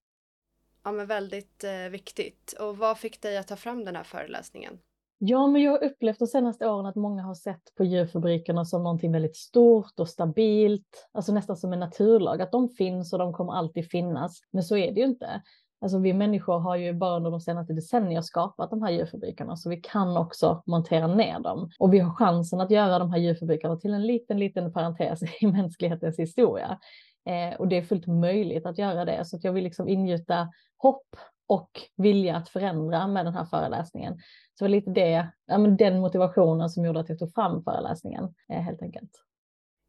Ja, 0.85 0.92
men 0.92 1.07
väldigt 1.07 1.64
eh, 1.64 1.90
viktigt. 1.90 2.55
Och 2.61 2.77
vad 2.77 2.99
fick 2.99 3.22
dig 3.22 3.38
att 3.38 3.49
ta 3.49 3.57
fram 3.57 3.85
den 3.85 3.96
här 3.96 4.05
föreläsningen? 4.05 4.79
Ja, 5.18 5.46
men 5.46 5.62
jag 5.62 5.70
har 5.70 5.85
upplevt 5.85 6.18
de 6.18 6.27
senaste 6.27 6.68
åren 6.68 6.87
att 6.87 6.96
många 6.96 7.22
har 7.22 7.35
sett 7.35 7.75
på 7.77 7.85
djurfabrikerna 7.85 8.64
som 8.64 8.83
någonting 8.83 9.12
väldigt 9.12 9.37
stort 9.37 10.01
och 10.01 10.09
stabilt, 10.09 11.09
alltså 11.12 11.33
nästan 11.33 11.57
som 11.57 11.72
en 11.72 11.81
naturlag, 11.81 12.42
att 12.42 12.53
de 12.53 12.68
finns 12.68 13.12
och 13.12 13.18
de 13.18 13.33
kommer 13.33 13.53
alltid 13.53 13.90
finnas. 13.90 14.40
Men 14.51 14.62
så 14.62 14.77
är 14.77 14.92
det 14.92 15.01
ju 15.01 15.07
inte. 15.07 15.42
Alltså 15.80 15.98
vi 15.98 16.12
människor 16.12 16.58
har 16.58 16.76
ju 16.76 16.92
bara 16.92 17.16
under 17.16 17.30
de 17.30 17.40
senaste 17.40 17.72
decennierna 17.72 18.22
skapat 18.22 18.70
de 18.70 18.82
här 18.82 18.90
djurfabrikerna 18.90 19.56
så 19.56 19.70
vi 19.70 19.76
kan 19.76 20.16
också 20.16 20.62
montera 20.66 21.06
ner 21.06 21.40
dem. 21.40 21.70
Och 21.78 21.94
vi 21.94 21.98
har 21.98 22.14
chansen 22.14 22.60
att 22.60 22.70
göra 22.70 22.98
de 22.98 23.10
här 23.10 23.18
djurfabrikerna 23.18 23.76
till 23.76 23.94
en 23.94 24.06
liten, 24.06 24.38
liten 24.38 24.72
parentes 24.72 25.20
i 25.40 25.46
mänsklighetens 25.46 26.18
historia. 26.18 26.78
Eh, 27.26 27.58
och 27.58 27.68
det 27.68 27.76
är 27.76 27.82
fullt 27.82 28.06
möjligt 28.06 28.66
att 28.66 28.78
göra 28.78 29.04
det. 29.04 29.24
Så 29.24 29.36
att 29.36 29.44
jag 29.44 29.52
vill 29.52 29.64
liksom 29.64 29.88
ingjuta 29.88 30.48
hopp 30.78 31.16
och 31.48 31.70
vilja 31.96 32.36
att 32.36 32.48
förändra 32.48 33.06
med 33.06 33.26
den 33.26 33.34
här 33.34 33.44
föreläsningen. 33.44 34.14
Så 34.54 34.64
det 34.64 34.64
var 34.64 34.68
lite 34.68 34.90
det, 34.90 35.28
ja, 35.46 35.58
men 35.58 35.76
den 35.76 36.00
motivationen 36.00 36.70
som 36.70 36.84
gjorde 36.84 37.00
att 37.00 37.08
jag 37.08 37.18
tog 37.18 37.34
fram 37.34 37.62
föreläsningen 37.62 38.34
eh, 38.52 38.60
helt 38.60 38.82
enkelt. 38.82 39.10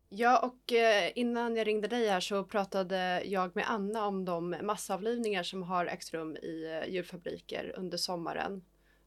Ja, 0.10 0.40
och 0.40 0.74
eh, 0.74 1.12
innan 1.16 1.56
jag 1.56 1.68
ringde 1.68 1.88
dig 1.88 2.08
här 2.08 2.20
så 2.20 2.44
pratade 2.44 3.24
jag 3.26 3.56
med 3.56 3.66
Anna 3.68 4.08
om 4.08 4.26
de 4.26 4.56
massavlivningar 4.62 5.44
som 5.44 5.64
har 5.64 5.86
ägt 5.86 6.14
rum 6.14 6.36
i 6.36 6.82
eh, 6.82 6.94
djurfabriker 6.94 7.74
under 7.78 7.98
sommaren. 7.98 8.62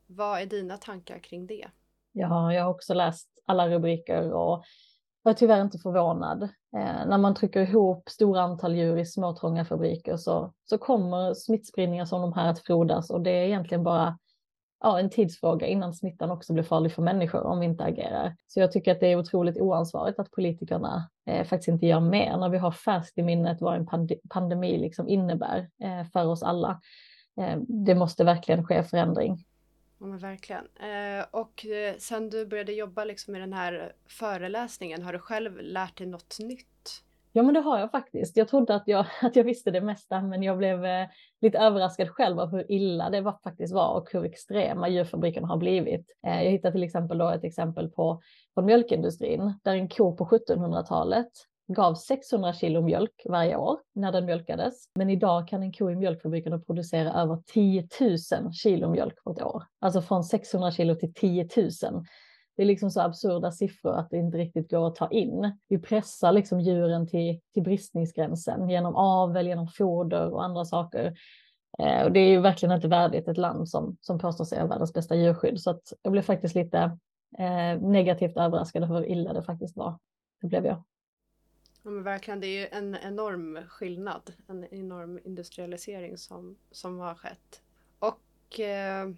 Vad 0.06 0.40
är 0.40 0.46
dina 0.46 0.76
tankar 0.76 1.18
kring 1.18 1.46
det? 1.46 1.66
Ja, 2.12 2.52
jag 2.52 2.64
har 2.64 2.70
också 2.70 2.94
läst 2.94 3.28
alla 3.46 3.68
rubriker 3.68 4.32
och 4.32 4.64
jag 5.22 5.30
är 5.30 5.34
tyvärr 5.34 5.62
inte 5.62 5.78
förvånad. 5.78 6.42
Eh, 6.42 7.06
när 7.06 7.18
man 7.18 7.34
trycker 7.34 7.60
ihop 7.60 8.08
stora 8.08 8.42
antal 8.42 8.74
djur 8.74 8.98
i 8.98 9.06
små 9.06 9.36
trånga 9.36 9.64
fabriker 9.64 10.16
så, 10.16 10.52
så 10.64 10.78
kommer 10.78 11.34
smittspridningar 11.34 12.04
som 12.04 12.22
de 12.22 12.32
här 12.32 12.50
att 12.50 12.60
frodas 12.60 13.10
och 13.10 13.20
det 13.20 13.30
är 13.30 13.44
egentligen 13.44 13.84
bara 13.84 14.18
ja, 14.80 15.00
en 15.00 15.10
tidsfråga 15.10 15.66
innan 15.66 15.94
smittan 15.94 16.30
också 16.30 16.52
blir 16.52 16.64
farlig 16.64 16.92
för 16.92 17.02
människor 17.02 17.42
om 17.42 17.60
vi 17.60 17.66
inte 17.66 17.84
agerar. 17.84 18.36
Så 18.46 18.60
jag 18.60 18.72
tycker 18.72 18.92
att 18.92 19.00
det 19.00 19.06
är 19.06 19.16
otroligt 19.16 19.60
oansvarigt 19.60 20.18
att 20.18 20.30
politikerna 20.30 21.10
eh, 21.26 21.44
faktiskt 21.44 21.68
inte 21.68 21.86
gör 21.86 22.00
mer 22.00 22.36
när 22.36 22.48
vi 22.48 22.58
har 22.58 22.72
färskt 22.72 23.18
i 23.18 23.22
minnet 23.22 23.60
vad 23.60 23.76
en 23.76 23.86
pand 23.86 24.12
pandemi 24.30 24.78
liksom 24.78 25.08
innebär 25.08 25.68
eh, 25.82 26.04
för 26.12 26.26
oss 26.26 26.42
alla. 26.42 26.80
Eh, 27.40 27.58
det 27.68 27.94
måste 27.94 28.24
verkligen 28.24 28.66
ske 28.66 28.82
förändring. 28.82 29.44
Ja, 30.00 30.06
men 30.06 30.18
verkligen. 30.18 30.64
Eh, 30.64 31.24
och 31.30 31.66
eh, 31.66 31.94
sen 31.98 32.30
du 32.30 32.46
började 32.46 32.72
jobba 32.72 33.04
liksom 33.04 33.32
med 33.32 33.42
den 33.42 33.52
här 33.52 33.92
föreläsningen, 34.08 35.02
har 35.02 35.12
du 35.12 35.18
själv 35.18 35.58
lärt 35.60 35.98
dig 35.98 36.06
något 36.06 36.38
nytt? 36.38 36.69
Ja, 37.32 37.42
men 37.42 37.54
det 37.54 37.60
har 37.60 37.78
jag 37.78 37.90
faktiskt. 37.90 38.36
Jag 38.36 38.48
trodde 38.48 38.74
att 38.74 38.82
jag, 38.86 39.06
att 39.22 39.36
jag 39.36 39.44
visste 39.44 39.70
det 39.70 39.80
mesta, 39.80 40.22
men 40.22 40.42
jag 40.42 40.58
blev 40.58 40.84
eh, 40.84 41.08
lite 41.40 41.58
överraskad 41.58 42.10
själv 42.10 42.40
av 42.40 42.50
hur 42.50 42.72
illa 42.72 43.10
det 43.10 43.20
var, 43.20 43.38
faktiskt 43.44 43.74
var 43.74 43.94
och 43.94 44.08
hur 44.12 44.24
extrema 44.24 44.88
djurfabrikerna 44.88 45.46
har 45.46 45.56
blivit. 45.56 46.16
Eh, 46.26 46.42
jag 46.42 46.50
hittade 46.50 46.72
till 46.72 46.82
exempel 46.82 47.18
då 47.18 47.28
ett 47.28 47.44
exempel 47.44 47.88
på 47.88 48.20
från 48.54 48.66
mjölkindustrin 48.66 49.54
där 49.62 49.74
en 49.74 49.88
ko 49.88 50.16
på 50.16 50.26
1700-talet 50.26 51.30
gav 51.74 51.94
600 51.94 52.52
kilo 52.52 52.82
mjölk 52.82 53.22
varje 53.28 53.56
år 53.56 53.78
när 53.94 54.12
den 54.12 54.26
mjölkades. 54.26 54.84
Men 54.94 55.10
idag 55.10 55.48
kan 55.48 55.62
en 55.62 55.72
ko 55.72 55.90
i 55.90 55.96
mjölkfabrikerna 55.96 56.58
producera 56.58 57.12
över 57.12 57.42
10 57.46 57.88
000 58.40 58.52
kilo 58.52 58.90
mjölk 58.90 59.24
på 59.24 59.32
ett 59.32 59.42
år. 59.42 59.62
Alltså 59.80 60.02
från 60.02 60.24
600 60.24 60.70
kilo 60.70 60.94
till 60.94 61.14
10 61.14 61.48
000. 61.56 61.70
Det 62.56 62.62
är 62.62 62.66
liksom 62.66 62.90
så 62.90 63.00
absurda 63.00 63.52
siffror 63.52 63.94
att 63.94 64.10
det 64.10 64.16
inte 64.16 64.38
riktigt 64.38 64.70
går 64.70 64.86
att 64.86 64.94
ta 64.94 65.08
in. 65.10 65.52
Vi 65.68 65.78
pressar 65.78 66.32
liksom 66.32 66.60
djuren 66.60 67.06
till, 67.06 67.40
till 67.54 67.62
bristningsgränsen 67.62 68.68
genom 68.68 68.96
avel, 68.96 69.46
genom 69.46 69.68
foder 69.68 70.30
och 70.32 70.44
andra 70.44 70.64
saker. 70.64 71.14
Eh, 71.78 72.04
och 72.04 72.12
det 72.12 72.20
är 72.20 72.28
ju 72.28 72.40
verkligen 72.40 72.74
inte 72.74 72.88
värdigt 72.88 73.28
ett 73.28 73.36
land 73.36 73.68
som, 73.68 73.96
som 74.00 74.18
påstår 74.18 74.44
sig 74.44 74.60
ha 74.60 74.66
världens 74.66 74.92
bästa 74.92 75.14
djurskydd. 75.14 75.60
Så 75.60 75.70
att 75.70 75.92
jag 76.02 76.12
blev 76.12 76.22
faktiskt 76.22 76.54
lite 76.54 76.78
eh, 77.38 77.80
negativt 77.80 78.36
överraskad 78.36 78.82
över 78.82 78.94
hur 78.94 79.06
illa 79.06 79.32
det 79.32 79.42
faktiskt 79.42 79.76
var. 79.76 79.98
Det 80.40 80.46
blev 80.46 80.66
jag. 80.66 80.82
Ja, 81.82 81.90
men 81.90 82.02
verkligen, 82.02 82.40
det 82.40 82.46
är 82.46 82.60
ju 82.60 82.66
en 82.66 82.96
enorm 82.96 83.58
skillnad, 83.68 84.32
en 84.46 84.64
enorm 84.64 85.18
industrialisering 85.24 86.16
som, 86.16 86.56
som 86.70 86.98
har 86.98 87.14
skett. 87.14 87.62
Och 87.98 88.60
eh, 88.60 89.08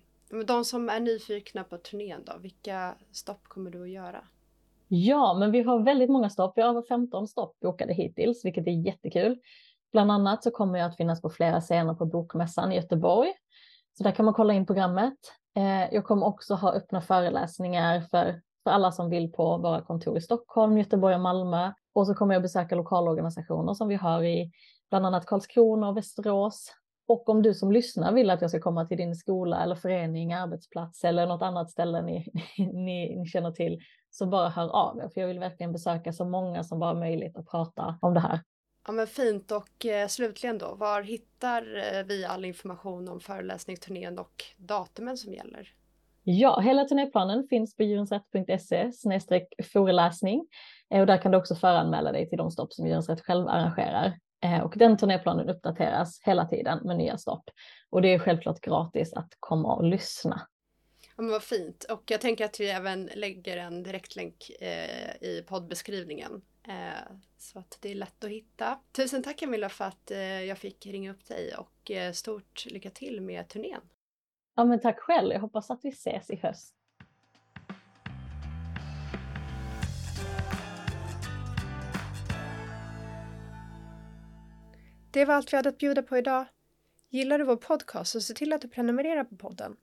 de 0.46 0.64
som 0.64 0.88
är 0.88 1.00
nyfikna 1.00 1.64
på 1.64 1.76
turnén 1.76 2.24
då, 2.24 2.32
vilka 2.38 2.94
stopp 3.12 3.44
kommer 3.44 3.70
du 3.70 3.82
att 3.82 3.90
göra? 3.90 4.24
Ja, 4.88 5.34
men 5.38 5.50
vi 5.50 5.62
har 5.62 5.78
väldigt 5.78 6.10
många 6.10 6.30
stopp. 6.30 6.52
Vi 6.56 6.62
har 6.62 6.68
över 6.68 6.82
15 6.82 7.28
stopp 7.28 7.60
bokade 7.60 7.94
hittills, 7.94 8.44
vilket 8.44 8.66
är 8.66 8.86
jättekul. 8.86 9.38
Bland 9.92 10.12
annat 10.12 10.42
så 10.42 10.50
kommer 10.50 10.78
jag 10.78 10.88
att 10.88 10.96
finnas 10.96 11.22
på 11.22 11.30
flera 11.30 11.60
scener 11.60 11.94
på 11.94 12.06
Bokmässan 12.06 12.72
i 12.72 12.76
Göteborg. 12.76 13.32
Så 13.98 14.04
där 14.04 14.10
kan 14.10 14.24
man 14.24 14.34
kolla 14.34 14.54
in 14.54 14.66
programmet. 14.66 15.18
Eh, 15.56 15.94
jag 15.94 16.04
kommer 16.04 16.26
också 16.26 16.54
ha 16.54 16.72
öppna 16.72 17.00
föreläsningar 17.00 18.00
för, 18.00 18.40
för 18.64 18.70
alla 18.70 18.92
som 18.92 19.10
vill 19.10 19.32
på 19.32 19.58
våra 19.58 19.82
kontor 19.82 20.18
i 20.18 20.20
Stockholm, 20.20 20.78
Göteborg 20.78 21.14
och 21.14 21.20
Malmö. 21.20 21.72
Och 21.92 22.06
så 22.06 22.14
kommer 22.14 22.34
jag 22.34 22.42
besöka 22.42 22.74
lokalorganisationer 22.74 23.74
som 23.74 23.88
vi 23.88 23.94
har 23.94 24.24
i 24.24 24.52
bland 24.90 25.06
annat 25.06 25.26
Karlskrona 25.26 25.88
och 25.88 25.96
Västerås, 25.96 26.72
och 27.06 27.28
om 27.28 27.42
du 27.42 27.54
som 27.54 27.72
lyssnar 27.72 28.12
vill 28.12 28.30
att 28.30 28.40
jag 28.40 28.50
ska 28.50 28.60
komma 28.60 28.86
till 28.86 28.96
din 28.96 29.16
skola 29.16 29.62
eller 29.62 29.74
förening, 29.74 30.32
arbetsplats 30.32 31.04
eller 31.04 31.26
något 31.26 31.42
annat 31.42 31.70
ställe 31.70 32.02
ni, 32.02 32.26
ni, 32.58 33.16
ni 33.16 33.26
känner 33.26 33.50
till, 33.50 33.80
så 34.10 34.26
bara 34.26 34.48
hör 34.48 34.68
av 34.68 34.98
er. 34.98 35.08
För 35.08 35.20
jag 35.20 35.28
vill 35.28 35.38
verkligen 35.38 35.72
besöka 35.72 36.12
så 36.12 36.24
många 36.24 36.64
som 36.64 36.78
bara 36.78 36.94
möjligt 36.94 37.36
och 37.36 37.50
prata 37.50 37.98
om 38.00 38.14
det 38.14 38.20
här. 38.20 38.40
Ja 38.86 38.92
men 38.92 39.06
fint 39.06 39.50
och 39.50 39.86
eh, 39.86 40.08
slutligen 40.08 40.58
då, 40.58 40.74
var 40.74 41.02
hittar 41.02 41.76
eh, 41.76 42.04
vi 42.06 42.24
all 42.24 42.44
information 42.44 43.08
om 43.08 43.20
föreläsningsturnén 43.20 44.18
och 44.18 44.44
datumen 44.56 45.16
som 45.16 45.32
gäller? 45.32 45.68
Ja, 46.24 46.60
hela 46.60 46.84
turnéplanen 46.84 47.46
finns 47.50 47.76
på 47.76 47.82
djurensrätt.se 47.82 48.90
föreläsning 49.72 50.46
eh, 50.90 51.00
och 51.00 51.06
där 51.06 51.18
kan 51.18 51.32
du 51.32 51.38
också 51.38 51.54
föranmäla 51.54 52.12
dig 52.12 52.28
till 52.28 52.38
de 52.38 52.50
stopp 52.50 52.72
som 52.72 52.86
Djurens 52.86 53.08
Rätt 53.08 53.20
själv 53.20 53.48
arrangerar. 53.48 54.18
Eh, 54.42 54.60
och 54.60 54.74
den 54.76 54.96
turnéplanen 54.96 55.48
uppdateras 55.48 56.20
hela 56.22 56.44
tiden 56.44 56.78
med 56.84 56.96
nya 56.96 57.18
stopp. 57.18 57.50
Och 57.90 58.02
det 58.02 58.14
är 58.14 58.18
självklart 58.18 58.60
gratis 58.60 59.12
att 59.12 59.36
komma 59.40 59.74
och 59.74 59.84
lyssna. 59.84 60.46
Ja, 61.16 61.22
men 61.22 61.30
vad 61.30 61.42
fint. 61.42 61.84
Och 61.84 62.02
jag 62.10 62.20
tänker 62.20 62.44
att 62.44 62.60
vi 62.60 62.70
även 62.70 63.10
lägger 63.14 63.56
en 63.56 63.82
direktlänk 63.82 64.50
eh, 64.60 65.16
i 65.20 65.44
poddbeskrivningen. 65.48 66.42
Eh, 66.68 67.12
så 67.38 67.58
att 67.58 67.78
det 67.80 67.90
är 67.90 67.94
lätt 67.94 68.24
att 68.24 68.30
hitta. 68.30 68.78
Tusen 68.92 69.22
tack 69.22 69.38
Camilla 69.38 69.68
för 69.68 69.84
att 69.84 70.10
eh, 70.10 70.18
jag 70.20 70.58
fick 70.58 70.86
ringa 70.86 71.10
upp 71.10 71.28
dig 71.28 71.54
och 71.54 71.90
eh, 71.90 72.12
stort 72.12 72.66
lycka 72.66 72.90
till 72.90 73.20
med 73.20 73.48
turnén. 73.48 73.80
Ja 74.56 74.64
men 74.64 74.80
tack 74.80 74.98
själv. 75.00 75.32
Jag 75.32 75.40
hoppas 75.40 75.70
att 75.70 75.80
vi 75.82 75.88
ses 75.88 76.30
i 76.30 76.36
höst. 76.36 76.74
Det 85.12 85.24
var 85.24 85.34
allt 85.34 85.52
vi 85.52 85.56
hade 85.56 85.68
att 85.68 85.78
bjuda 85.78 86.02
på 86.02 86.16
idag. 86.16 86.46
Gillar 87.08 87.38
du 87.38 87.44
vår 87.44 87.56
podcast 87.56 88.12
så 88.12 88.20
se 88.20 88.34
till 88.34 88.52
att 88.52 88.60
du 88.60 88.68
prenumererar 88.68 89.24
på 89.24 89.36
podden. 89.36 89.76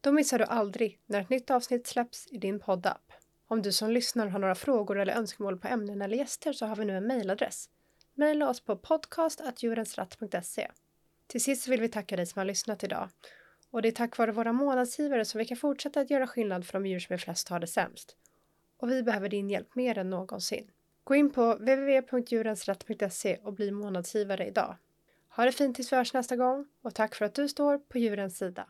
Då 0.00 0.12
missar 0.12 0.38
du 0.38 0.44
aldrig 0.44 1.00
när 1.06 1.20
ett 1.20 1.30
nytt 1.30 1.50
avsnitt 1.50 1.86
släpps 1.86 2.26
i 2.30 2.38
din 2.38 2.60
poddapp. 2.60 3.12
Om 3.46 3.62
du 3.62 3.72
som 3.72 3.90
lyssnar 3.90 4.26
har 4.26 4.38
några 4.38 4.54
frågor 4.54 4.98
eller 4.98 5.12
önskemål 5.12 5.58
på 5.58 5.68
ämnen 5.68 6.02
eller 6.02 6.16
gäster 6.16 6.52
så 6.52 6.66
har 6.66 6.76
vi 6.76 6.84
nu 6.84 6.96
en 6.96 7.06
mejladress. 7.06 7.70
Mejla 8.14 8.48
oss 8.48 8.60
på 8.60 8.76
podcast.djurensratt.se. 8.76 10.70
Till 11.26 11.42
sist 11.42 11.68
vill 11.68 11.80
vi 11.80 11.88
tacka 11.88 12.16
dig 12.16 12.26
som 12.26 12.40
har 12.40 12.44
lyssnat 12.44 12.84
idag. 12.84 13.08
Och 13.70 13.82
det 13.82 13.88
är 13.88 13.92
tack 13.92 14.18
vare 14.18 14.32
våra 14.32 14.52
månadsgivare 14.52 15.24
som 15.24 15.38
vi 15.38 15.44
kan 15.44 15.56
fortsätta 15.56 16.00
att 16.00 16.10
göra 16.10 16.26
skillnad 16.26 16.66
för 16.66 16.72
de 16.72 16.86
djur 16.86 16.98
som 16.98 17.14
är 17.14 17.18
flest 17.18 17.48
har 17.48 17.60
det 17.60 17.66
sämst. 17.66 18.16
Och 18.76 18.90
vi 18.90 19.02
behöver 19.02 19.28
din 19.28 19.50
hjälp 19.50 19.74
mer 19.74 19.98
än 19.98 20.10
någonsin. 20.10 20.70
Gå 21.04 21.14
in 21.14 21.30
på 21.30 21.54
www.djurensrätt.se 21.54 23.36
och 23.36 23.52
bli 23.52 23.70
månadsgivare 23.70 24.46
idag. 24.46 24.76
Ha 25.36 25.44
det 25.44 25.52
fint 25.52 25.76
tills 25.76 25.92
vi 25.92 25.96
hörs 25.96 26.14
nästa 26.14 26.36
gång 26.36 26.66
och 26.82 26.94
tack 26.94 27.14
för 27.14 27.24
att 27.24 27.34
du 27.34 27.48
står 27.48 27.78
på 27.78 27.98
djurens 27.98 28.38
sida. 28.38 28.66